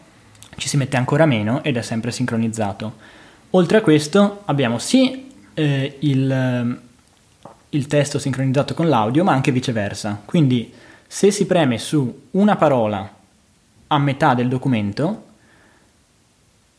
ci 0.56 0.68
si 0.68 0.76
mette 0.76 0.96
ancora 0.96 1.26
meno 1.26 1.62
ed 1.64 1.76
è 1.76 1.82
sempre 1.82 2.10
sincronizzato. 2.10 2.94
Oltre 3.50 3.78
a 3.78 3.80
questo 3.80 4.42
abbiamo 4.44 4.78
sì 4.78 5.30
eh, 5.54 5.96
il, 6.00 6.80
il 7.70 7.86
testo 7.86 8.18
sincronizzato 8.18 8.74
con 8.74 8.88
l'audio, 8.88 9.24
ma 9.24 9.32
anche 9.32 9.52
viceversa. 9.52 10.22
Quindi 10.24 10.72
se 11.06 11.30
si 11.30 11.46
preme 11.46 11.78
su 11.78 12.26
una 12.32 12.56
parola 12.56 13.14
a 13.88 13.98
metà 13.98 14.34
del 14.34 14.48
documento, 14.48 15.24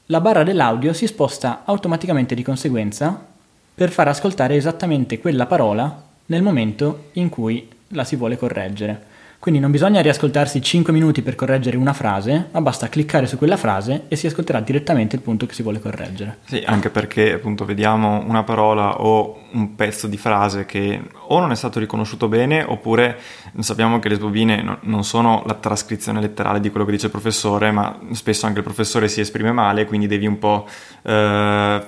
la 0.07 0.21
barra 0.21 0.43
dell'audio 0.43 0.93
si 0.93 1.05
sposta 1.07 1.61
automaticamente 1.65 2.35
di 2.35 2.43
conseguenza 2.43 3.27
per 3.75 3.91
far 3.91 4.07
ascoltare 4.07 4.55
esattamente 4.55 5.19
quella 5.19 5.45
parola 5.45 6.03
nel 6.27 6.41
momento 6.41 7.09
in 7.13 7.29
cui 7.29 7.67
la 7.89 8.03
si 8.03 8.15
vuole 8.15 8.37
correggere. 8.37 9.08
Quindi 9.39 9.61
non 9.61 9.71
bisogna 9.71 10.01
riascoltarsi 10.01 10.61
5 10.61 10.91
minuti 10.91 11.21
per 11.21 11.35
correggere 11.35 11.77
una 11.77 11.93
frase, 11.93 12.49
ma 12.51 12.59
basta 12.59 12.89
cliccare 12.89 13.25
su 13.25 13.37
quella 13.37 13.55
frase 13.55 14.03
e 14.09 14.17
si 14.17 14.27
ascolterà 14.27 14.59
direttamente 14.59 15.15
il 15.15 15.21
punto 15.21 15.45
che 15.45 15.53
si 15.53 15.63
vuole 15.63 15.79
correggere. 15.79 16.39
Sì, 16.43 16.61
anche 16.65 16.89
perché 16.89 17.33
appunto 17.33 17.63
vediamo 17.63 18.21
una 18.27 18.43
parola 18.43 18.99
o 18.99 19.45
un 19.51 19.75
pezzo 19.75 20.07
di 20.07 20.17
frase 20.17 20.65
che 20.65 21.01
o 21.13 21.39
non 21.39 21.51
è 21.51 21.55
stato 21.55 21.79
riconosciuto 21.79 22.27
bene 22.27 22.63
oppure 22.63 23.17
sappiamo 23.59 23.99
che 23.99 24.09
le 24.09 24.15
sbobine 24.15 24.79
non 24.81 25.03
sono 25.05 25.41
la 25.45 25.53
trascrizione 25.53 26.19
letterale 26.19 26.59
di 26.59 26.69
quello 26.69 26.85
che 26.85 26.91
dice 26.91 27.05
il 27.05 27.11
professore, 27.13 27.71
ma 27.71 27.97
spesso 28.11 28.45
anche 28.45 28.59
il 28.59 28.65
professore 28.65 29.07
si 29.07 29.21
esprime 29.21 29.53
male, 29.53 29.85
quindi 29.85 30.07
devi 30.07 30.25
un 30.25 30.37
po' 30.37 30.67
eh, 31.03 31.81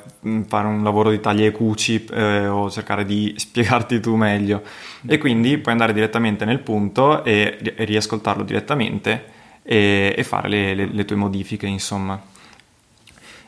fare 0.47 0.67
un 0.67 0.83
lavoro 0.83 1.09
di 1.09 1.19
taglia 1.19 1.45
e 1.45 1.51
cuci 1.51 2.05
eh, 2.05 2.47
o 2.47 2.69
cercare 2.69 3.05
di 3.05 3.33
spiegarti 3.37 3.99
tu 3.99 4.15
meglio. 4.15 4.61
E 5.07 5.17
quindi 5.17 5.57
puoi 5.57 5.73
andare 5.73 5.93
direttamente 5.93 6.45
nel 6.45 6.59
punto 6.59 7.23
e, 7.23 7.57
e 7.75 7.83
riascoltarlo 7.85 8.43
direttamente 8.43 9.25
e, 9.63 10.13
e 10.15 10.23
fare 10.23 10.49
le, 10.49 10.73
le, 10.73 10.85
le 10.85 11.05
tue 11.05 11.15
modifiche, 11.15 11.67
insomma. 11.67 12.21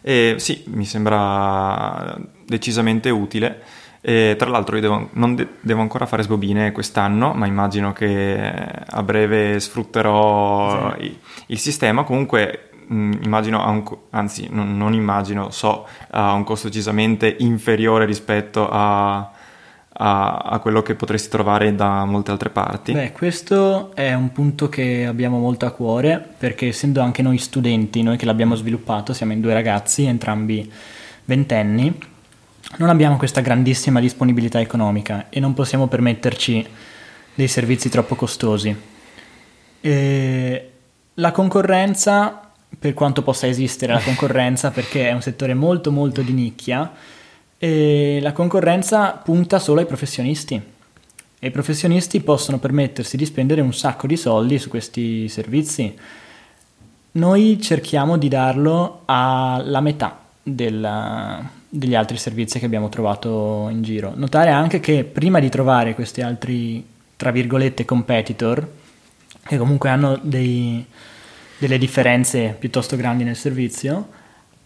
E 0.02 0.36
sì, 0.38 0.64
mi 0.68 0.86
sembra 0.86 2.18
decisamente 2.46 3.10
utile. 3.10 3.62
E 4.06 4.36
tra 4.38 4.50
l'altro 4.50 4.76
io 4.76 4.82
devo, 4.82 5.10
non 5.14 5.34
de- 5.34 5.48
devo 5.62 5.80
ancora 5.80 6.06
fare 6.06 6.24
sbobine 6.24 6.74
quest'anno, 6.74 7.32
ma 7.34 7.46
immagino 7.46 7.94
che 7.94 8.38
a 8.86 9.02
breve 9.02 9.60
sfrutterò 9.62 10.94
sì. 10.98 11.06
il, 11.06 11.18
il 11.48 11.58
sistema. 11.58 12.04
Comunque 12.04 12.72
immagino, 13.22 13.68
un, 13.70 13.84
anzi 14.12 14.48
non, 14.50 14.78
non, 14.78 14.94
immagino, 14.94 15.50
so, 15.50 15.88
ha 16.12 16.34
un 16.34 16.44
costo 16.44 16.68
decisamente 16.68 17.36
inferiore 17.40 18.06
rispetto 18.06 18.70
a, 18.70 19.32
a, 19.94 20.38
a, 20.38 20.60
quello 20.60 20.82
che 20.82 20.96
potresti 20.96 21.30
trovare 21.30 21.76
da 21.76 22.06
molte 22.06 22.32
altre 22.32 22.50
parti. 22.50 22.92
Beh, 22.94 23.12
questo 23.12 23.96
è 23.96 24.14
un 24.14 24.32
punto 24.32 24.70
che 24.70 25.06
abbiamo 25.06 25.40
molto 25.40 25.66
a 25.66 25.72
cuore 25.72 26.26
perché 26.38 26.68
essendo 26.68 27.02
anche 27.02 27.22
noi 27.22 27.38
studenti, 27.38 28.04
noi 28.04 28.18
che 28.18 28.26
l'abbiamo 28.26 28.56
sviluppato, 28.56 29.14
siamo 29.14 29.34
in 29.34 29.42
due 29.42 29.54
ragazzi, 29.54 30.06
entrambi 30.06 30.72
ventenni, 31.26 32.12
non 32.78 32.90
abbiamo 32.90 33.18
questa 33.18 33.42
grandissima 33.42 34.00
disponibilità 34.00 34.60
economica 34.60 35.28
e 35.30 35.40
non 35.40 35.54
possiamo 35.54 35.88
permetterci 35.88 36.68
dei 37.36 37.48
servizi 37.48 37.90
troppo 37.90 38.16
costosi. 38.16 38.76
E 39.82 40.72
la 41.16 41.32
concorrenza, 41.32 42.43
per 42.78 42.94
quanto 42.94 43.22
possa 43.22 43.48
esistere 43.48 43.94
la 43.94 44.02
concorrenza, 44.02 44.72
perché 44.72 45.10
è 45.10 45.14
un 45.14 45.22
settore 45.22 45.54
molto 45.54 45.92
molto 45.92 46.22
di 46.22 46.34
nicchia, 46.34 46.92
la 47.60 48.32
concorrenza 48.34 49.12
punta 49.12 49.58
solo 49.58 49.80
ai 49.80 49.86
professionisti 49.86 50.62
e 51.40 51.48
i 51.48 51.52
professionisti 51.52 52.20
possono 52.20 52.58
permettersi 52.60 53.16
di 53.16 53.26
spendere 53.26 53.62
un 53.62 53.74
sacco 53.74 54.06
di 54.06 54.18
soldi 54.18 54.60
su 54.60 54.70
questi 54.70 55.30
servizi. 55.30 55.94
Noi 57.14 57.62
cerchiamo 57.62 58.18
di 58.18 58.28
darlo 58.28 59.02
alla 59.06 59.80
metà 59.80 60.20
della, 60.42 61.42
degli 61.70 61.96
altri 61.96 62.18
servizi 62.18 62.60
che 62.60 62.66
abbiamo 62.66 62.90
trovato 62.90 63.68
in 63.70 63.82
giro. 63.82 64.14
Notare 64.16 64.50
anche 64.50 64.80
che 64.80 65.04
prima 65.04 65.40
di 65.40 65.50
trovare 65.50 65.96
questi 65.96 66.22
altri, 66.22 66.86
tra 67.16 67.32
virgolette, 67.32 67.86
competitor, 67.86 68.68
che 69.46 69.58
comunque 69.58 69.90
hanno 69.90 70.20
dei, 70.22 70.86
delle 71.58 71.78
differenze 71.78 72.56
piuttosto 72.58 72.96
grandi 72.96 73.24
nel 73.24 73.36
servizio, 73.36 74.08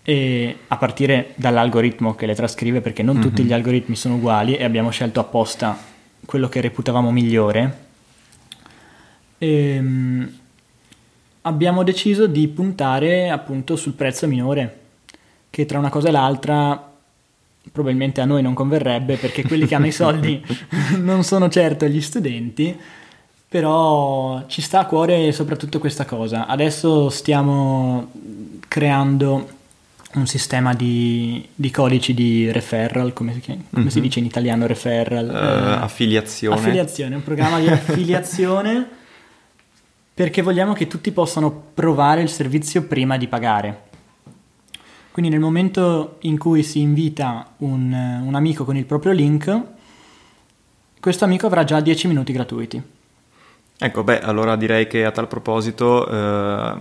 e 0.04 0.58
a 0.70 0.78
partire 0.78 1.34
dall'algoritmo 1.36 2.16
che 2.16 2.26
le 2.26 2.34
trascrive, 2.34 2.80
perché 2.80 3.04
non 3.04 3.16
mm-hmm. 3.16 3.24
tutti 3.24 3.44
gli 3.44 3.52
algoritmi 3.52 3.96
sono 3.96 4.16
uguali 4.16 4.56
e 4.56 4.64
abbiamo 4.64 4.90
scelto 4.90 5.20
apposta 5.20 5.78
quello 6.26 6.48
che 6.48 6.62
reputavamo 6.62 7.12
migliore. 7.12 7.86
E, 9.38 9.48
ehm, 9.48 10.32
abbiamo 11.42 11.84
deciso 11.84 12.28
di 12.28 12.48
puntare 12.48 13.30
appunto 13.30 13.76
sul 13.76 13.94
prezzo 13.94 14.28
minore, 14.28 14.80
che 15.50 15.66
tra 15.66 15.78
una 15.80 15.90
cosa 15.90 16.08
e 16.08 16.12
l'altra 16.12 16.94
probabilmente 17.72 18.22
a 18.22 18.26
noi 18.26 18.42
non 18.42 18.54
converrebbe 18.54 19.18
perché 19.18 19.44
quelli 19.44 19.68
che 19.68 19.76
hanno 19.76 19.88
i 19.88 19.92
soldi 19.92 20.42
non 21.00 21.24
sono 21.24 21.50
certo 21.50 21.86
gli 21.86 22.02
studenti, 22.02 22.78
però 23.50 24.46
ci 24.48 24.62
sta 24.62 24.80
a 24.80 24.86
cuore 24.86 25.32
soprattutto 25.32 25.80
questa 25.80 26.06
cosa. 26.06 26.48
Adesso 26.48 27.10
stiamo 27.10 28.12
creando 28.68 29.56
un 30.16 30.28
sistema 30.28 30.74
di, 30.74 31.48
di 31.54 31.72
codici 31.72 32.14
di 32.14 32.52
referral, 32.52 33.14
come, 33.14 33.34
si, 33.34 33.42
come 33.42 33.58
mm-hmm. 33.78 33.88
si, 33.88 33.98
mhm. 33.98 34.04
dice 34.04 34.20
in 34.20 34.26
italiano 34.26 34.68
referral? 34.68 35.28
Uh, 35.28 35.36
eh, 35.36 35.84
affiliazione. 35.84 36.56
Affiliazione, 36.60 37.16
un 37.16 37.24
programma 37.24 37.60
di 37.60 37.68
affiliazione 37.70 38.88
perché 40.14 40.42
vogliamo 40.42 40.74
che 40.74 40.88
tutti 40.88 41.12
possano 41.12 41.52
provare 41.74 42.22
il 42.22 42.30
servizio 42.30 42.84
prima 42.84 43.18
di 43.18 43.28
pagare. 43.28 43.86
Quindi 45.12 45.32
nel 45.32 45.40
momento 45.40 46.18
in 46.22 46.38
cui 46.38 46.64
si 46.64 46.80
invita 46.80 47.54
un, 47.58 48.22
un 48.24 48.36
amico 48.36 48.66
con 48.66 48.76
il 48.76 48.86
proprio 48.86 49.12
link, 49.12 49.62
questo 51.00 51.24
amico 51.24 51.46
avrà 51.46 51.64
già 51.64 51.80
10 51.80 52.08
minuti 52.08 52.34
gratuiti. 52.34 52.82
Ecco, 53.80 54.04
beh, 54.04 54.22
allora 54.22 54.56
direi 54.56 54.88
che 54.88 55.06
a 55.06 55.12
tal 55.12 55.28
proposito 55.28 56.08
eh, 56.10 56.76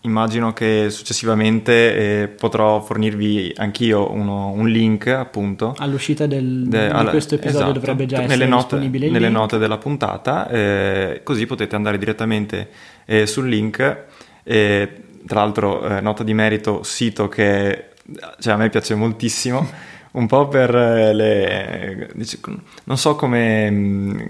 immagino 0.00 0.52
che 0.52 0.88
successivamente 0.88 2.22
eh, 2.22 2.28
potrò 2.28 2.80
fornirvi 2.80 3.52
anch'io 3.56 4.10
uno, 4.10 4.48
un 4.48 4.68
link 4.68 5.08
appunto. 5.08 5.74
All'uscita 5.76 6.26
del, 6.26 6.64
de, 6.68 6.88
di 6.88 7.04
questo 7.06 7.34
episodio 7.34 7.66
esatto, 7.66 7.78
dovrebbe 7.78 8.06
già 8.06 8.22
essere 8.22 8.46
note, 8.46 8.62
disponibile 8.62 9.10
nelle 9.10 9.28
note 9.28 9.58
della 9.58 9.76
puntata 9.76 10.48
eh, 10.48 11.20
così 11.22 11.44
potete 11.46 11.76
andare 11.76 11.98
direttamente 11.98 12.68
eh, 13.04 13.26
sul 13.26 13.48
link. 13.48 14.04
Tra 14.44 15.40
l'altro 15.40 15.86
eh, 15.86 16.00
nota 16.00 16.24
di 16.24 16.34
merito 16.34 16.82
sito 16.82 17.28
che 17.28 17.90
cioè, 18.40 18.54
a 18.54 18.56
me 18.56 18.70
piace 18.70 18.94
moltissimo 18.94 19.68
un 20.12 20.26
po' 20.26 20.48
per 20.48 20.74
eh, 20.74 21.12
le 21.14 22.10
non 22.84 22.98
so 22.98 23.16
come 23.16 23.70
mm, 23.70 24.20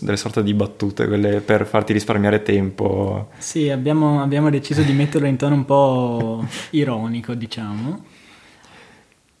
delle 0.00 0.16
sorte 0.16 0.42
di 0.42 0.54
battute 0.54 1.06
quelle 1.06 1.40
per 1.40 1.66
farti 1.66 1.92
risparmiare 1.92 2.42
tempo. 2.42 3.28
Sì 3.38 3.70
abbiamo, 3.70 4.22
abbiamo 4.22 4.50
deciso 4.50 4.82
di 4.82 4.92
metterlo 4.92 5.26
in 5.26 5.36
tono 5.36 5.54
un 5.54 5.64
po' 5.64 6.44
ironico 6.70 7.34
diciamo 7.34 8.18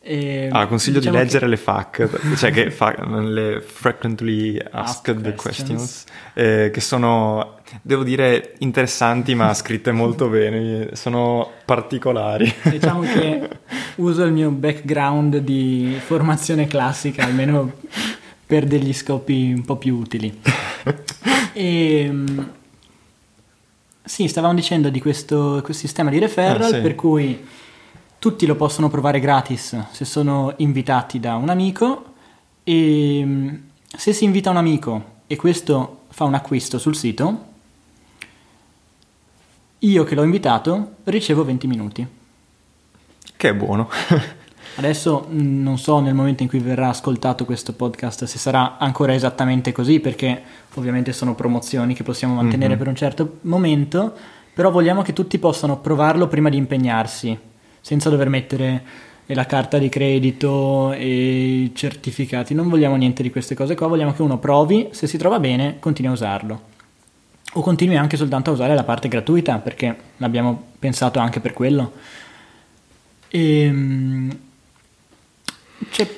e, 0.02 0.48
ah, 0.50 0.66
consiglio 0.66 0.98
diciamo 0.98 1.18
di 1.18 1.22
leggere 1.22 1.44
che... 1.44 1.50
le 1.50 1.56
FAQ, 1.58 2.36
cioè 2.36 2.50
che 2.50 2.70
fa, 2.70 2.94
le 3.20 3.60
Frequently 3.60 4.56
Asked, 4.70 5.16
asked 5.16 5.34
Questions, 5.34 6.04
eh, 6.32 6.70
che 6.72 6.80
sono, 6.80 7.58
devo 7.82 8.02
dire, 8.02 8.54
interessanti 8.58 9.34
ma 9.34 9.52
scritte 9.52 9.92
molto 9.92 10.28
bene, 10.30 10.90
sono 10.94 11.50
particolari. 11.66 12.50
Diciamo 12.62 13.00
che 13.00 13.48
uso 13.96 14.24
il 14.24 14.32
mio 14.32 14.50
background 14.50 15.36
di 15.36 15.98
formazione 16.02 16.66
classica, 16.66 17.24
almeno 17.24 17.70
per 18.46 18.64
degli 18.64 18.94
scopi 18.94 19.52
un 19.52 19.64
po' 19.66 19.76
più 19.76 19.96
utili. 19.96 20.40
E, 21.52 22.00
ehm, 22.04 22.52
sì, 24.02 24.26
stavamo 24.28 24.54
dicendo 24.54 24.88
di 24.88 25.00
questo, 25.00 25.60
questo 25.62 25.86
sistema 25.86 26.08
di 26.08 26.18
referral 26.18 26.72
ah, 26.72 26.76
sì. 26.76 26.80
per 26.80 26.94
cui 26.94 27.38
tutti 28.20 28.46
lo 28.46 28.54
possono 28.54 28.88
provare 28.88 29.18
gratis 29.18 29.86
se 29.90 30.04
sono 30.04 30.52
invitati 30.58 31.18
da 31.18 31.34
un 31.36 31.48
amico 31.48 32.04
e 32.62 33.22
mm, 33.24 33.48
se 33.96 34.12
si 34.12 34.24
invita 34.24 34.50
un 34.50 34.58
amico 34.58 35.04
e 35.26 35.34
questo 35.36 36.02
fa 36.10 36.24
un 36.24 36.34
acquisto 36.34 36.78
sul 36.78 36.94
sito, 36.94 37.44
io 39.80 40.04
che 40.04 40.14
l'ho 40.14 40.22
invitato 40.22 40.96
ricevo 41.04 41.44
20 41.44 41.66
minuti. 41.66 42.06
Che 43.36 43.48
è 43.48 43.54
buono. 43.54 43.88
Adesso 44.76 45.26
mh, 45.28 45.62
non 45.62 45.78
so 45.78 45.98
nel 46.00 46.14
momento 46.14 46.42
in 46.42 46.48
cui 46.48 46.58
verrà 46.58 46.88
ascoltato 46.90 47.44
questo 47.44 47.72
podcast 47.72 48.24
se 48.24 48.38
sarà 48.38 48.76
ancora 48.78 49.14
esattamente 49.14 49.72
così, 49.72 49.98
perché 50.00 50.42
ovviamente 50.74 51.12
sono 51.12 51.34
promozioni 51.34 51.94
che 51.94 52.02
possiamo 52.02 52.34
mantenere 52.34 52.74
Mhm. 52.74 52.78
per 52.78 52.88
un 52.88 52.94
certo 52.96 53.38
momento, 53.42 54.14
però 54.52 54.70
vogliamo 54.70 55.00
che 55.02 55.12
tutti 55.14 55.38
possano 55.38 55.78
provarlo 55.78 56.28
prima 56.28 56.50
di 56.50 56.56
impegnarsi, 56.58 57.36
senza 57.80 58.08
dover 58.10 58.28
mettere 58.28 58.82
la 59.26 59.46
carta 59.46 59.78
di 59.78 59.88
credito 59.88 60.92
e 60.92 61.62
i 61.62 61.72
certificati. 61.74 62.52
Non 62.54 62.68
vogliamo 62.68 62.96
niente 62.96 63.22
di 63.22 63.30
queste 63.30 63.54
cose 63.54 63.74
qua, 63.76 63.86
vogliamo 63.86 64.12
che 64.12 64.22
uno 64.22 64.38
provi, 64.38 64.88
se 64.90 65.06
si 65.06 65.16
trova 65.18 65.38
bene, 65.38 65.76
continui 65.78 66.10
a 66.10 66.14
usarlo. 66.14 66.62
O 67.54 67.60
continui 67.62 67.96
anche 67.96 68.16
soltanto 68.16 68.50
a 68.50 68.52
usare 68.52 68.74
la 68.74 68.84
parte 68.84 69.08
gratuita, 69.08 69.58
perché 69.58 69.96
l'abbiamo 70.16 70.62
pensato 70.78 71.18
anche 71.20 71.40
per 71.40 71.52
quello. 71.52 71.92
Ehm, 73.28 74.36
c'è, 75.90 76.08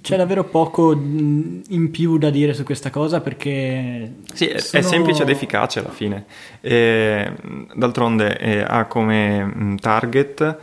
c'è 0.00 0.16
davvero 0.16 0.44
poco 0.44 0.92
in 0.92 1.88
più 1.90 2.18
da 2.18 2.30
dire 2.30 2.54
su 2.54 2.62
questa 2.64 2.90
cosa 2.90 3.20
perché 3.20 4.14
Sì, 4.32 4.46
è, 4.46 4.54
è 4.54 4.58
sono- 4.58 4.82
semplice 4.82 5.22
ed 5.22 5.28
efficace 5.28 5.80
alla 5.80 5.90
fine. 5.90 6.24
E, 6.60 7.30
d'altronde 7.74 8.38
eh, 8.38 8.64
ha 8.66 8.84
come 8.86 9.76
target, 9.80 10.56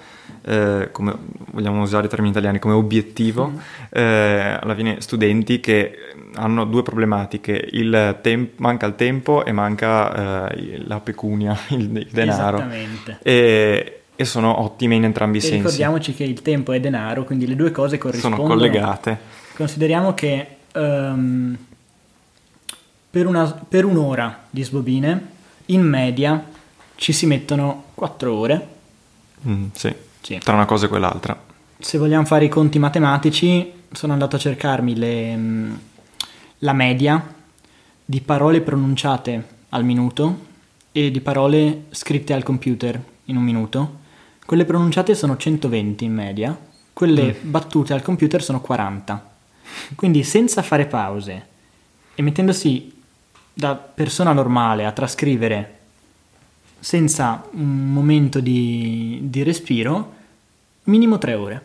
eh, 0.47 0.89
come 0.91 1.13
vogliamo 1.51 1.81
usare 1.81 2.05
i 2.05 2.09
termini 2.09 2.31
italiani, 2.31 2.59
come 2.59 2.73
obiettivo, 2.73 3.47
Mm. 3.49 3.57
eh, 3.89 4.57
alla 4.61 4.75
fine 4.75 5.01
studenti 5.01 5.59
che 5.59 5.91
hanno 6.35 6.63
due 6.65 6.83
problematiche, 6.83 7.67
il 7.73 8.17
tem- 8.21 8.49
manca 8.57 8.85
il 8.85 8.95
tempo 8.95 9.43
e 9.45 9.51
manca 9.51 10.49
eh, 10.49 10.81
la 10.85 10.99
pecunia, 10.99 11.57
il, 11.69 11.95
il 11.97 12.07
denaro. 12.11 12.57
Esattamente. 12.57 13.19
E, 13.23 14.01
e 14.15 14.25
sono 14.25 14.61
ottime 14.61 14.95
in 14.95 15.03
entrambi 15.03 15.37
i 15.37 15.39
E 15.39 15.43
sensi. 15.43 15.57
ricordiamoci 15.57 16.13
che 16.13 16.23
il 16.23 16.41
tempo 16.41 16.71
è 16.71 16.79
denaro, 16.79 17.23
quindi 17.23 17.45
le 17.47 17.55
due 17.55 17.71
cose 17.71 17.97
Sono 17.97 18.03
corrispondono. 18.11 18.47
collegate. 18.47 19.17
Consideriamo 19.55 20.13
che 20.13 20.47
ehm, 20.71 21.57
per, 23.09 23.25
una- 23.27 23.51
per 23.67 23.85
un'ora 23.85 24.45
di 24.49 24.63
sbobine, 24.63 25.27
in 25.67 25.81
media, 25.81 26.43
ci 26.95 27.11
si 27.13 27.25
mettono 27.25 27.85
4 27.95 28.33
ore. 28.33 28.67
Mm, 29.47 29.65
sì, 29.73 29.93
Sì. 30.27 30.39
tra 30.39 30.55
una 30.55 30.65
cosa 30.65 30.87
e 30.87 30.89
quell'altra. 30.89 31.41
Se 31.79 31.97
vogliamo 31.97 32.25
fare 32.25 32.43
i 32.43 32.49
conti 32.49 32.79
matematici, 32.79 33.71
sono 33.93 34.11
andato 34.11 34.35
a 34.35 34.39
cercarmi 34.39 34.93
le, 34.93 35.35
mh, 35.37 35.79
la 36.59 36.73
media 36.73 37.33
di 38.03 38.19
parole 38.19 38.59
pronunciate 38.59 39.47
al 39.69 39.85
minuto 39.85 40.45
e 40.91 41.11
di 41.11 41.21
parole 41.21 41.85
scritte 41.91 42.33
al 42.33 42.43
computer 42.43 43.01
in 43.25 43.37
un 43.37 43.43
minuto. 43.43 43.99
Quelle 44.45 44.65
pronunciate 44.65 45.15
sono 45.15 45.37
120 45.37 46.03
in 46.03 46.13
media, 46.13 46.59
quelle 46.91 47.33
battute 47.39 47.93
al 47.93 48.01
computer 48.01 48.43
sono 48.43 48.59
40. 48.59 49.35
Quindi 49.95 50.23
senza 50.23 50.61
fare 50.61 50.87
pause 50.87 51.47
e 52.15 52.21
mettendosi 52.21 52.93
da 53.53 53.75
persona 53.75 54.33
normale 54.33 54.85
a 54.85 54.91
trascrivere 54.91 55.75
senza 56.81 57.45
un 57.51 57.93
momento 57.93 58.41
di, 58.41 59.19
di 59.23 59.43
respiro, 59.43 60.15
minimo 60.87 61.17
3 61.17 61.33
ore. 61.33 61.61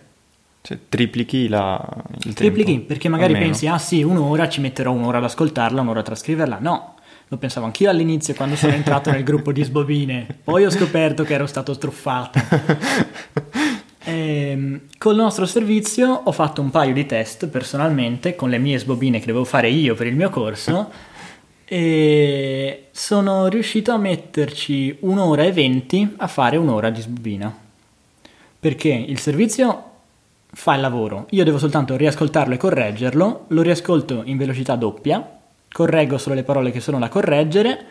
Cioè, 0.63 0.79
triplichi 0.89 1.49
la, 1.49 1.85
il 2.25 2.35
Triplichi, 2.35 2.73
tempo, 2.73 2.87
perché 2.87 3.09
magari 3.09 3.33
almeno. 3.33 3.51
pensi, 3.51 3.67
ah 3.67 3.79
sì, 3.79 4.03
un'ora 4.05 4.49
ci 4.49 4.61
metterò 4.61 4.93
un'ora 4.93 5.19
ad 5.19 5.25
ascoltarla, 5.25 5.81
un'ora 5.81 6.01
a 6.01 6.05
trascriverla. 6.05 6.59
No, 6.61 6.95
lo 7.27 7.37
pensavo 7.37 7.67
anch'io 7.67 7.91
all'inizio 7.91 8.35
quando 8.35 8.55
sono 8.55 8.73
entrato 8.75 9.11
nel 9.11 9.25
gruppo 9.25 9.51
di 9.51 9.65
sbobine. 9.65 10.27
Poi 10.45 10.65
ho 10.65 10.71
scoperto 10.71 11.25
che 11.25 11.35
ero 11.35 11.47
stato 11.47 11.77
truffato. 11.77 12.39
Ehm, 14.05 14.81
col 14.99 15.15
nostro 15.15 15.47
servizio 15.47 16.23
ho 16.25 16.33
fatto 16.33 16.61
un 16.61 16.71
paio 16.71 16.93
di 16.93 17.07
test 17.07 17.47
personalmente 17.47 18.35
con 18.35 18.51
le 18.51 18.59
mie 18.59 18.77
sbobine 18.79 19.21
che 19.21 19.27
dovevo 19.27 19.45
fare 19.45 19.69
io 19.69 19.95
per 19.95 20.09
il 20.09 20.17
mio 20.17 20.29
corso 20.29 20.91
e 21.65 22.89
sono 22.91 23.47
riuscito 23.47 23.93
a 23.93 23.99
metterci 23.99 24.97
un'ora 25.03 25.45
e 25.45 25.53
venti 25.53 26.15
a 26.17 26.27
fare 26.27 26.57
un'ora 26.57 26.91
di 26.91 27.01
sbobina. 27.01 27.57
Perché 28.63 28.91
il 28.91 29.19
servizio 29.19 29.91
fa 30.53 30.75
il 30.77 30.81
lavoro, 30.81 31.27
io 31.31 31.43
devo 31.43 31.59
soltanto 31.59 31.97
riascoltarlo 31.97 32.55
e 32.55 32.59
correggerlo, 32.59 33.47
lo 33.49 33.61
riascolto 33.61 34.23
in 34.25 34.37
velocità 34.37 34.77
doppia, 34.77 35.41
correggo 35.69 36.17
solo 36.17 36.37
le 36.37 36.45
parole 36.45 36.71
che 36.71 36.79
sono 36.79 37.01
da 37.01 37.09
correggere 37.09 37.85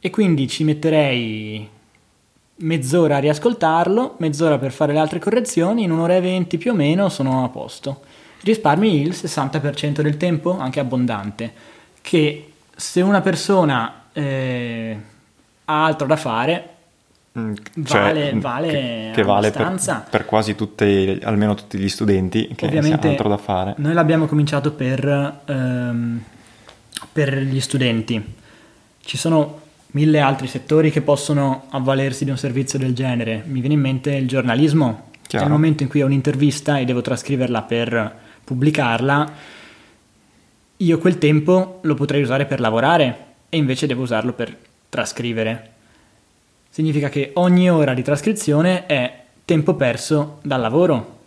e 0.00 0.08
quindi 0.08 0.48
ci 0.48 0.64
metterei 0.64 1.68
mezz'ora 2.54 3.16
a 3.16 3.18
riascoltarlo, 3.18 4.14
mezz'ora 4.20 4.56
per 4.56 4.72
fare 4.72 4.94
le 4.94 5.00
altre 5.00 5.18
correzioni, 5.18 5.82
in 5.82 5.90
un'ora 5.90 6.16
e 6.16 6.22
venti 6.22 6.56
più 6.56 6.70
o 6.70 6.74
meno 6.74 7.10
sono 7.10 7.44
a 7.44 7.50
posto. 7.50 8.04
Risparmi 8.40 9.02
il 9.02 9.10
60% 9.10 10.00
del 10.00 10.16
tempo, 10.16 10.56
anche 10.56 10.80
abbondante, 10.80 11.52
che 12.00 12.52
se 12.74 13.02
una 13.02 13.20
persona 13.20 14.04
eh, 14.14 14.98
ha 15.66 15.84
altro 15.84 16.06
da 16.06 16.16
fare, 16.16 16.73
Mm, 17.36 17.52
Vale- 17.74 18.32
mm, 18.34 18.38
vale 18.38 18.68
che, 18.68 19.10
che 19.12 19.22
vale 19.24 19.50
per, 19.50 20.04
per 20.08 20.24
quasi 20.24 20.54
tutti, 20.54 21.18
almeno 21.24 21.54
tutti 21.54 21.78
gli 21.78 21.88
studenti 21.88 22.48
che 22.54 22.66
Ovviamente 22.66 23.08
altro 23.08 23.28
da 23.28 23.38
fare. 23.38 23.74
noi 23.78 23.92
l'abbiamo 23.92 24.26
cominciato 24.26 24.70
per, 24.70 25.40
ehm, 25.44 26.22
per 27.12 27.36
gli 27.38 27.58
studenti. 27.58 28.24
Ci 29.00 29.16
sono 29.16 29.62
mille 29.88 30.20
altri 30.20 30.46
settori 30.46 30.92
che 30.92 31.02
possono 31.02 31.64
avvalersi 31.70 32.24
di 32.24 32.30
un 32.30 32.38
servizio 32.38 32.78
del 32.78 32.94
genere. 32.94 33.42
Mi 33.46 33.58
viene 33.58 33.74
in 33.74 33.80
mente 33.80 34.14
il 34.14 34.28
giornalismo. 34.28 35.10
Chiaro. 35.26 35.46
Nel 35.46 35.54
momento 35.54 35.82
in 35.82 35.88
cui 35.88 36.02
ho 36.02 36.06
un'intervista 36.06 36.78
e 36.78 36.84
devo 36.84 37.00
trascriverla 37.00 37.62
per 37.62 38.14
pubblicarla, 38.44 39.32
io 40.76 40.98
quel 40.98 41.18
tempo 41.18 41.80
lo 41.82 41.94
potrei 41.94 42.22
usare 42.22 42.46
per 42.46 42.60
lavorare 42.60 43.16
e 43.48 43.56
invece 43.56 43.88
devo 43.88 44.02
usarlo 44.02 44.32
per 44.34 44.56
trascrivere. 44.88 45.70
Significa 46.74 47.08
che 47.08 47.30
ogni 47.34 47.70
ora 47.70 47.94
di 47.94 48.02
trascrizione 48.02 48.86
è 48.86 49.22
tempo 49.44 49.74
perso 49.74 50.40
dal 50.42 50.60
lavoro 50.60 51.18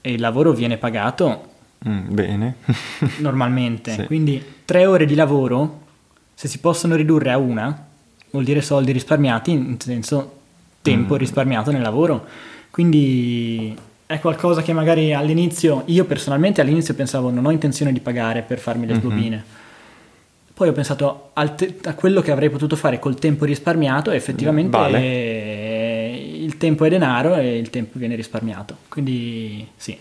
e 0.00 0.10
il 0.14 0.18
lavoro 0.20 0.50
viene 0.52 0.76
pagato 0.76 1.44
Mm, 1.88 2.12
bene. 2.12 2.56
normalmente. 3.22 3.92
Sì. 3.92 4.04
Quindi 4.06 4.42
tre 4.64 4.86
ore 4.86 5.06
di 5.06 5.14
lavoro, 5.14 5.82
se 6.34 6.48
si 6.48 6.58
possono 6.58 6.96
ridurre 6.96 7.30
a 7.30 7.38
una, 7.38 7.86
vuol 8.30 8.42
dire 8.42 8.60
soldi 8.60 8.90
risparmiati, 8.90 9.52
in 9.52 9.78
senso 9.78 10.38
tempo 10.82 11.14
Mm. 11.14 11.18
risparmiato 11.18 11.70
nel 11.70 11.82
lavoro. 11.82 12.26
Quindi 12.68 13.78
è 14.04 14.18
qualcosa 14.18 14.62
che 14.62 14.72
magari 14.72 15.14
all'inizio, 15.14 15.84
io 15.86 16.06
personalmente 16.06 16.60
all'inizio 16.60 16.94
pensavo 16.94 17.30
non 17.30 17.46
ho 17.46 17.52
intenzione 17.52 17.92
di 17.92 18.00
pagare 18.00 18.42
per 18.42 18.58
farmi 18.58 18.84
le 18.84 18.94
Mhm. 18.94 18.98
sbobine. 18.98 19.44
Poi 20.58 20.70
ho 20.70 20.72
pensato 20.72 21.30
te- 21.54 21.76
a 21.84 21.94
quello 21.94 22.20
che 22.20 22.32
avrei 22.32 22.50
potuto 22.50 22.74
fare 22.74 22.98
col 22.98 23.16
tempo 23.16 23.44
risparmiato 23.44 24.10
e 24.10 24.16
effettivamente 24.16 24.76
Vale. 24.76 24.98
eh, 24.98 26.40
il 26.42 26.56
tempo 26.56 26.84
è 26.84 26.88
denaro 26.88 27.36
e 27.36 27.56
il 27.56 27.70
tempo 27.70 27.96
viene 27.96 28.16
risparmiato. 28.16 28.78
Quindi 28.88 29.64
sì. 29.76 29.96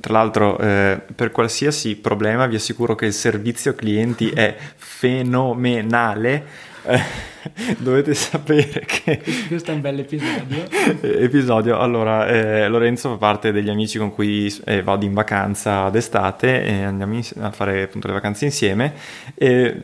Tra 0.00 0.12
l'altro, 0.12 0.58
eh, 0.58 1.00
per 1.14 1.30
qualsiasi 1.30 1.96
problema 1.96 2.46
vi 2.46 2.56
assicuro 2.56 2.94
che 2.94 3.06
il 3.06 3.12
servizio 3.12 3.74
clienti 3.74 4.30
è 4.30 4.56
fenomenale. 4.76 6.66
Eh, 6.84 7.36
dovete 7.78 8.14
sapere 8.14 8.84
che 8.86 9.20
Questo 9.48 9.70
è 9.70 9.74
un 9.74 9.80
bel 9.80 9.98
episodio. 10.00 10.64
episodio. 11.00 11.78
Allora, 11.78 12.26
eh, 12.26 12.68
Lorenzo 12.68 13.10
fa 13.10 13.16
parte 13.16 13.52
degli 13.52 13.68
amici 13.68 13.98
con 13.98 14.12
cui 14.12 14.54
eh, 14.64 14.82
vado 14.82 15.04
in 15.04 15.14
vacanza 15.14 15.88
d'estate 15.88 16.62
e 16.64 16.82
andiamo 16.84 17.14
ins- 17.14 17.34
a 17.38 17.50
fare 17.50 17.82
appunto 17.82 18.06
le 18.06 18.12
vacanze 18.12 18.44
insieme. 18.44 18.94
E 19.34 19.80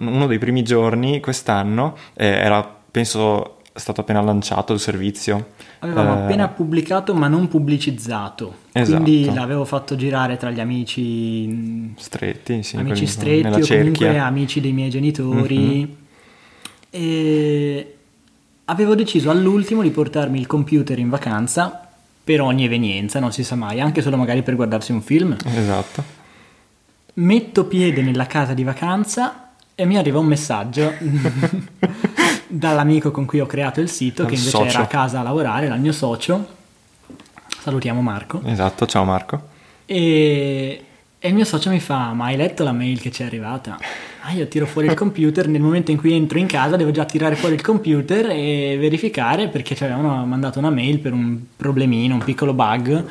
uno 0.00 0.26
dei 0.26 0.38
primi 0.38 0.62
giorni 0.62 1.20
quest'anno 1.20 1.96
eh, 2.14 2.26
era, 2.26 2.62
penso, 2.90 3.58
stato 3.74 4.00
appena 4.02 4.20
lanciato 4.20 4.72
il 4.72 4.80
servizio. 4.80 5.54
Avevamo 5.80 6.14
Eh, 6.20 6.22
appena 6.22 6.48
pubblicato 6.48 7.14
ma 7.14 7.28
non 7.28 7.48
pubblicizzato, 7.48 8.54
Esatto. 8.72 9.02
quindi 9.02 9.32
l'avevo 9.34 9.64
fatto 9.64 9.94
girare 9.96 10.36
tra 10.36 10.50
gli 10.50 10.60
amici, 10.60 11.46
mh, 11.46 11.94
stretti, 11.98 12.62
sì, 12.62 12.76
amici 12.76 12.92
quelli 12.94 13.06
stretti 13.06 13.46
o 13.46 13.50
comunque 13.50 13.64
cerchia. 13.64 14.24
amici 14.26 14.60
dei 14.60 14.72
miei 14.72 14.90
genitori. 14.90 15.96
E 16.90 17.94
avevo 18.66 18.94
deciso 18.94 19.30
all'ultimo 19.30 19.82
di 19.82 19.90
portarmi 19.90 20.38
il 20.38 20.46
computer 20.46 20.98
in 20.98 21.08
vacanza 21.10 21.88
per 22.24 22.40
ogni 22.40 22.64
evenienza, 22.64 23.20
non 23.20 23.32
si 23.32 23.44
sa 23.44 23.54
mai, 23.54 23.80
anche 23.80 24.02
solo 24.02 24.16
magari 24.16 24.42
per 24.42 24.56
guardarsi 24.56 24.92
un 24.92 25.02
film. 25.02 25.36
Esatto. 25.44 26.02
Metto 27.14 27.64
piede 27.66 28.02
nella 28.02 28.26
casa 28.26 28.52
di 28.54 28.64
vacanza 28.64 29.45
e 29.78 29.84
mi 29.84 29.98
arriva 29.98 30.18
un 30.18 30.24
messaggio 30.24 30.94
dall'amico 32.48 33.10
con 33.10 33.26
cui 33.26 33.40
ho 33.40 33.46
creato 33.46 33.80
il 33.82 33.90
sito, 33.90 34.22
Dal 34.22 34.30
che 34.30 34.38
invece 34.38 34.56
socio. 34.56 34.70
era 34.70 34.82
a 34.84 34.86
casa 34.86 35.20
a 35.20 35.22
lavorare, 35.22 35.66
era 35.66 35.74
il 35.74 35.82
mio 35.82 35.92
socio. 35.92 36.46
Salutiamo 37.60 38.00
Marco. 38.00 38.40
Esatto, 38.44 38.86
ciao 38.86 39.04
Marco. 39.04 39.48
E, 39.84 40.84
e 41.18 41.28
il 41.28 41.34
mio 41.34 41.44
socio 41.44 41.68
mi 41.68 41.80
fa: 41.80 42.14
Ma 42.14 42.26
hai 42.26 42.36
letto 42.36 42.64
la 42.64 42.72
mail 42.72 43.00
che 43.02 43.10
ci 43.10 43.22
è 43.22 43.26
arrivata? 43.26 43.78
Ah, 44.22 44.32
io 44.32 44.48
tiro 44.48 44.64
fuori 44.64 44.86
il 44.88 44.94
computer, 44.96 45.46
nel 45.46 45.60
momento 45.60 45.90
in 45.90 45.98
cui 45.98 46.14
entro 46.14 46.38
in 46.38 46.46
casa 46.46 46.76
devo 46.76 46.90
già 46.90 47.04
tirare 47.04 47.36
fuori 47.36 47.54
il 47.54 47.60
computer 47.60 48.30
e 48.30 48.78
verificare 48.80 49.48
perché 49.48 49.74
ci 49.74 49.84
avevano 49.84 50.24
mandato 50.24 50.58
una 50.58 50.70
mail 50.70 51.00
per 51.00 51.12
un 51.12 51.38
problemino, 51.54 52.14
un 52.14 52.24
piccolo 52.24 52.54
bug 52.54 53.04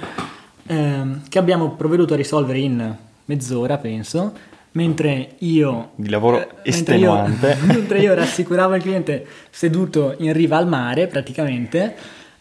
ehm, 0.65 1.21
che 1.29 1.37
abbiamo 1.37 1.75
provveduto 1.75 2.15
a 2.15 2.17
risolvere 2.17 2.57
in 2.57 2.95
mezz'ora, 3.25 3.77
penso, 3.77 4.33
mentre 4.75 5.35
io... 5.39 5.91
Di 5.95 6.09
lavoro 6.09 6.39
eh, 6.39 6.69
estenuante. 6.69 7.47
Mentre 7.47 7.59
io, 7.59 7.65
mentre 7.79 7.99
io 7.99 8.13
rassicuravo 8.13 8.75
il 8.75 8.81
cliente 8.81 9.25
seduto 9.49 10.15
in 10.19 10.33
riva 10.33 10.57
al 10.57 10.67
mare 10.67 11.07
praticamente 11.07 11.95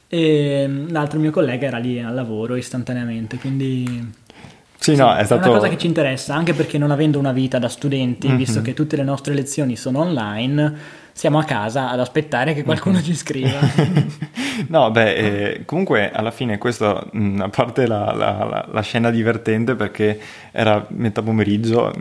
e 0.08 0.68
l'altro 0.88 1.18
mio 1.18 1.30
collega 1.30 1.66
era 1.66 1.78
lì 1.78 2.00
al 2.00 2.14
lavoro 2.14 2.56
istantaneamente, 2.56 3.36
quindi... 3.38 4.22
Sì, 4.76 4.96
no, 4.96 5.14
è 5.16 5.24
stato... 5.24 5.48
una 5.48 5.58
cosa 5.58 5.68
che 5.68 5.78
ci 5.78 5.86
interessa, 5.86 6.34
anche 6.34 6.52
perché 6.52 6.76
non 6.76 6.90
avendo 6.90 7.18
una 7.18 7.32
vita 7.32 7.58
da 7.58 7.68
studenti, 7.68 8.28
Mhm. 8.28 8.36
visto 8.36 8.60
che 8.60 8.74
tutte 8.74 8.96
le 8.96 9.02
nostre 9.02 9.32
lezioni 9.32 9.76
sono 9.76 10.00
online, 10.00 10.74
siamo 11.16 11.38
a 11.38 11.44
casa 11.44 11.88
ad 11.90 12.00
aspettare 12.00 12.52
che 12.54 12.64
qualcuno 12.64 13.00
ci 13.00 13.14
scriva. 13.14 13.58
No, 14.68 14.88
beh, 14.92 15.14
eh, 15.14 15.64
comunque 15.64 16.12
alla 16.12 16.30
fine 16.30 16.58
questo, 16.58 17.08
mh, 17.10 17.40
a 17.40 17.48
parte 17.48 17.88
la, 17.88 18.12
la- 18.14 18.44
la- 18.44 18.68
la 18.70 18.80
scena 18.82 19.10
divertente 19.10 19.74
perché 19.74 20.16
era 20.52 20.86
metà 20.90 21.22
pomeriggio, 21.22 21.92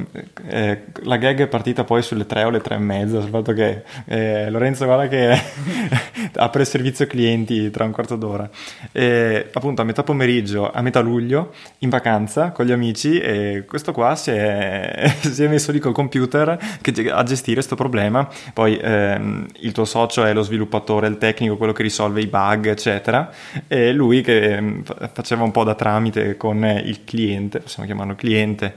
eh, 0.47 0.83
la 1.01 1.17
gag 1.17 1.41
è 1.41 1.47
partita 1.47 1.83
poi 1.83 2.03
sulle 2.03 2.27
tre 2.27 2.43
o 2.43 2.51
le 2.51 2.61
tre 2.61 2.75
e 2.75 2.77
mezza, 2.77 3.21
sul 3.21 3.31
fatto 3.31 3.53
che 3.53 3.81
eh, 4.05 4.51
Lorenzo 4.51 4.85
guarda 4.85 5.07
che 5.07 5.35
apre 6.37 6.61
il 6.61 6.67
servizio 6.67 7.07
clienti 7.07 7.71
tra 7.71 7.85
un 7.85 7.91
quarto 7.91 8.15
d'ora. 8.17 8.47
E, 8.91 9.49
appunto 9.51 9.81
a 9.81 9.85
metà 9.85 10.03
pomeriggio, 10.03 10.71
a 10.71 10.81
metà 10.83 10.99
luglio, 10.99 11.53
in 11.79 11.89
vacanza 11.89 12.51
con 12.51 12.65
gli 12.67 12.71
amici 12.71 13.19
e 13.19 13.65
questo 13.67 13.91
qua 13.93 14.15
si 14.15 14.29
è, 14.29 15.11
si 15.21 15.43
è 15.43 15.47
messo 15.47 15.71
lì 15.71 15.79
col 15.79 15.93
computer 15.93 16.57
che- 16.81 17.09
a 17.11 17.23
gestire 17.23 17.55
questo 17.55 17.75
problema. 17.75 18.27
Poi 18.53 18.77
ehm, 19.11 19.45
il 19.59 19.71
tuo 19.71 19.85
socio 19.85 20.23
è 20.23 20.33
lo 20.33 20.41
sviluppatore, 20.41 21.07
il 21.07 21.17
tecnico, 21.17 21.57
quello 21.57 21.73
che 21.73 21.83
risolve 21.83 22.21
i 22.21 22.27
bug, 22.27 22.67
eccetera, 22.67 23.31
e 23.67 23.91
lui 23.91 24.21
che 24.21 24.55
ehm, 24.55 24.83
fa- 24.83 25.09
faceva 25.13 25.43
un 25.43 25.51
po' 25.51 25.63
da 25.63 25.75
tramite 25.75 26.37
con 26.37 26.63
eh, 26.63 26.79
il 26.79 27.03
cliente, 27.03 27.59
possiamo 27.59 27.85
chiamarlo 27.87 28.15
cliente. 28.15 28.75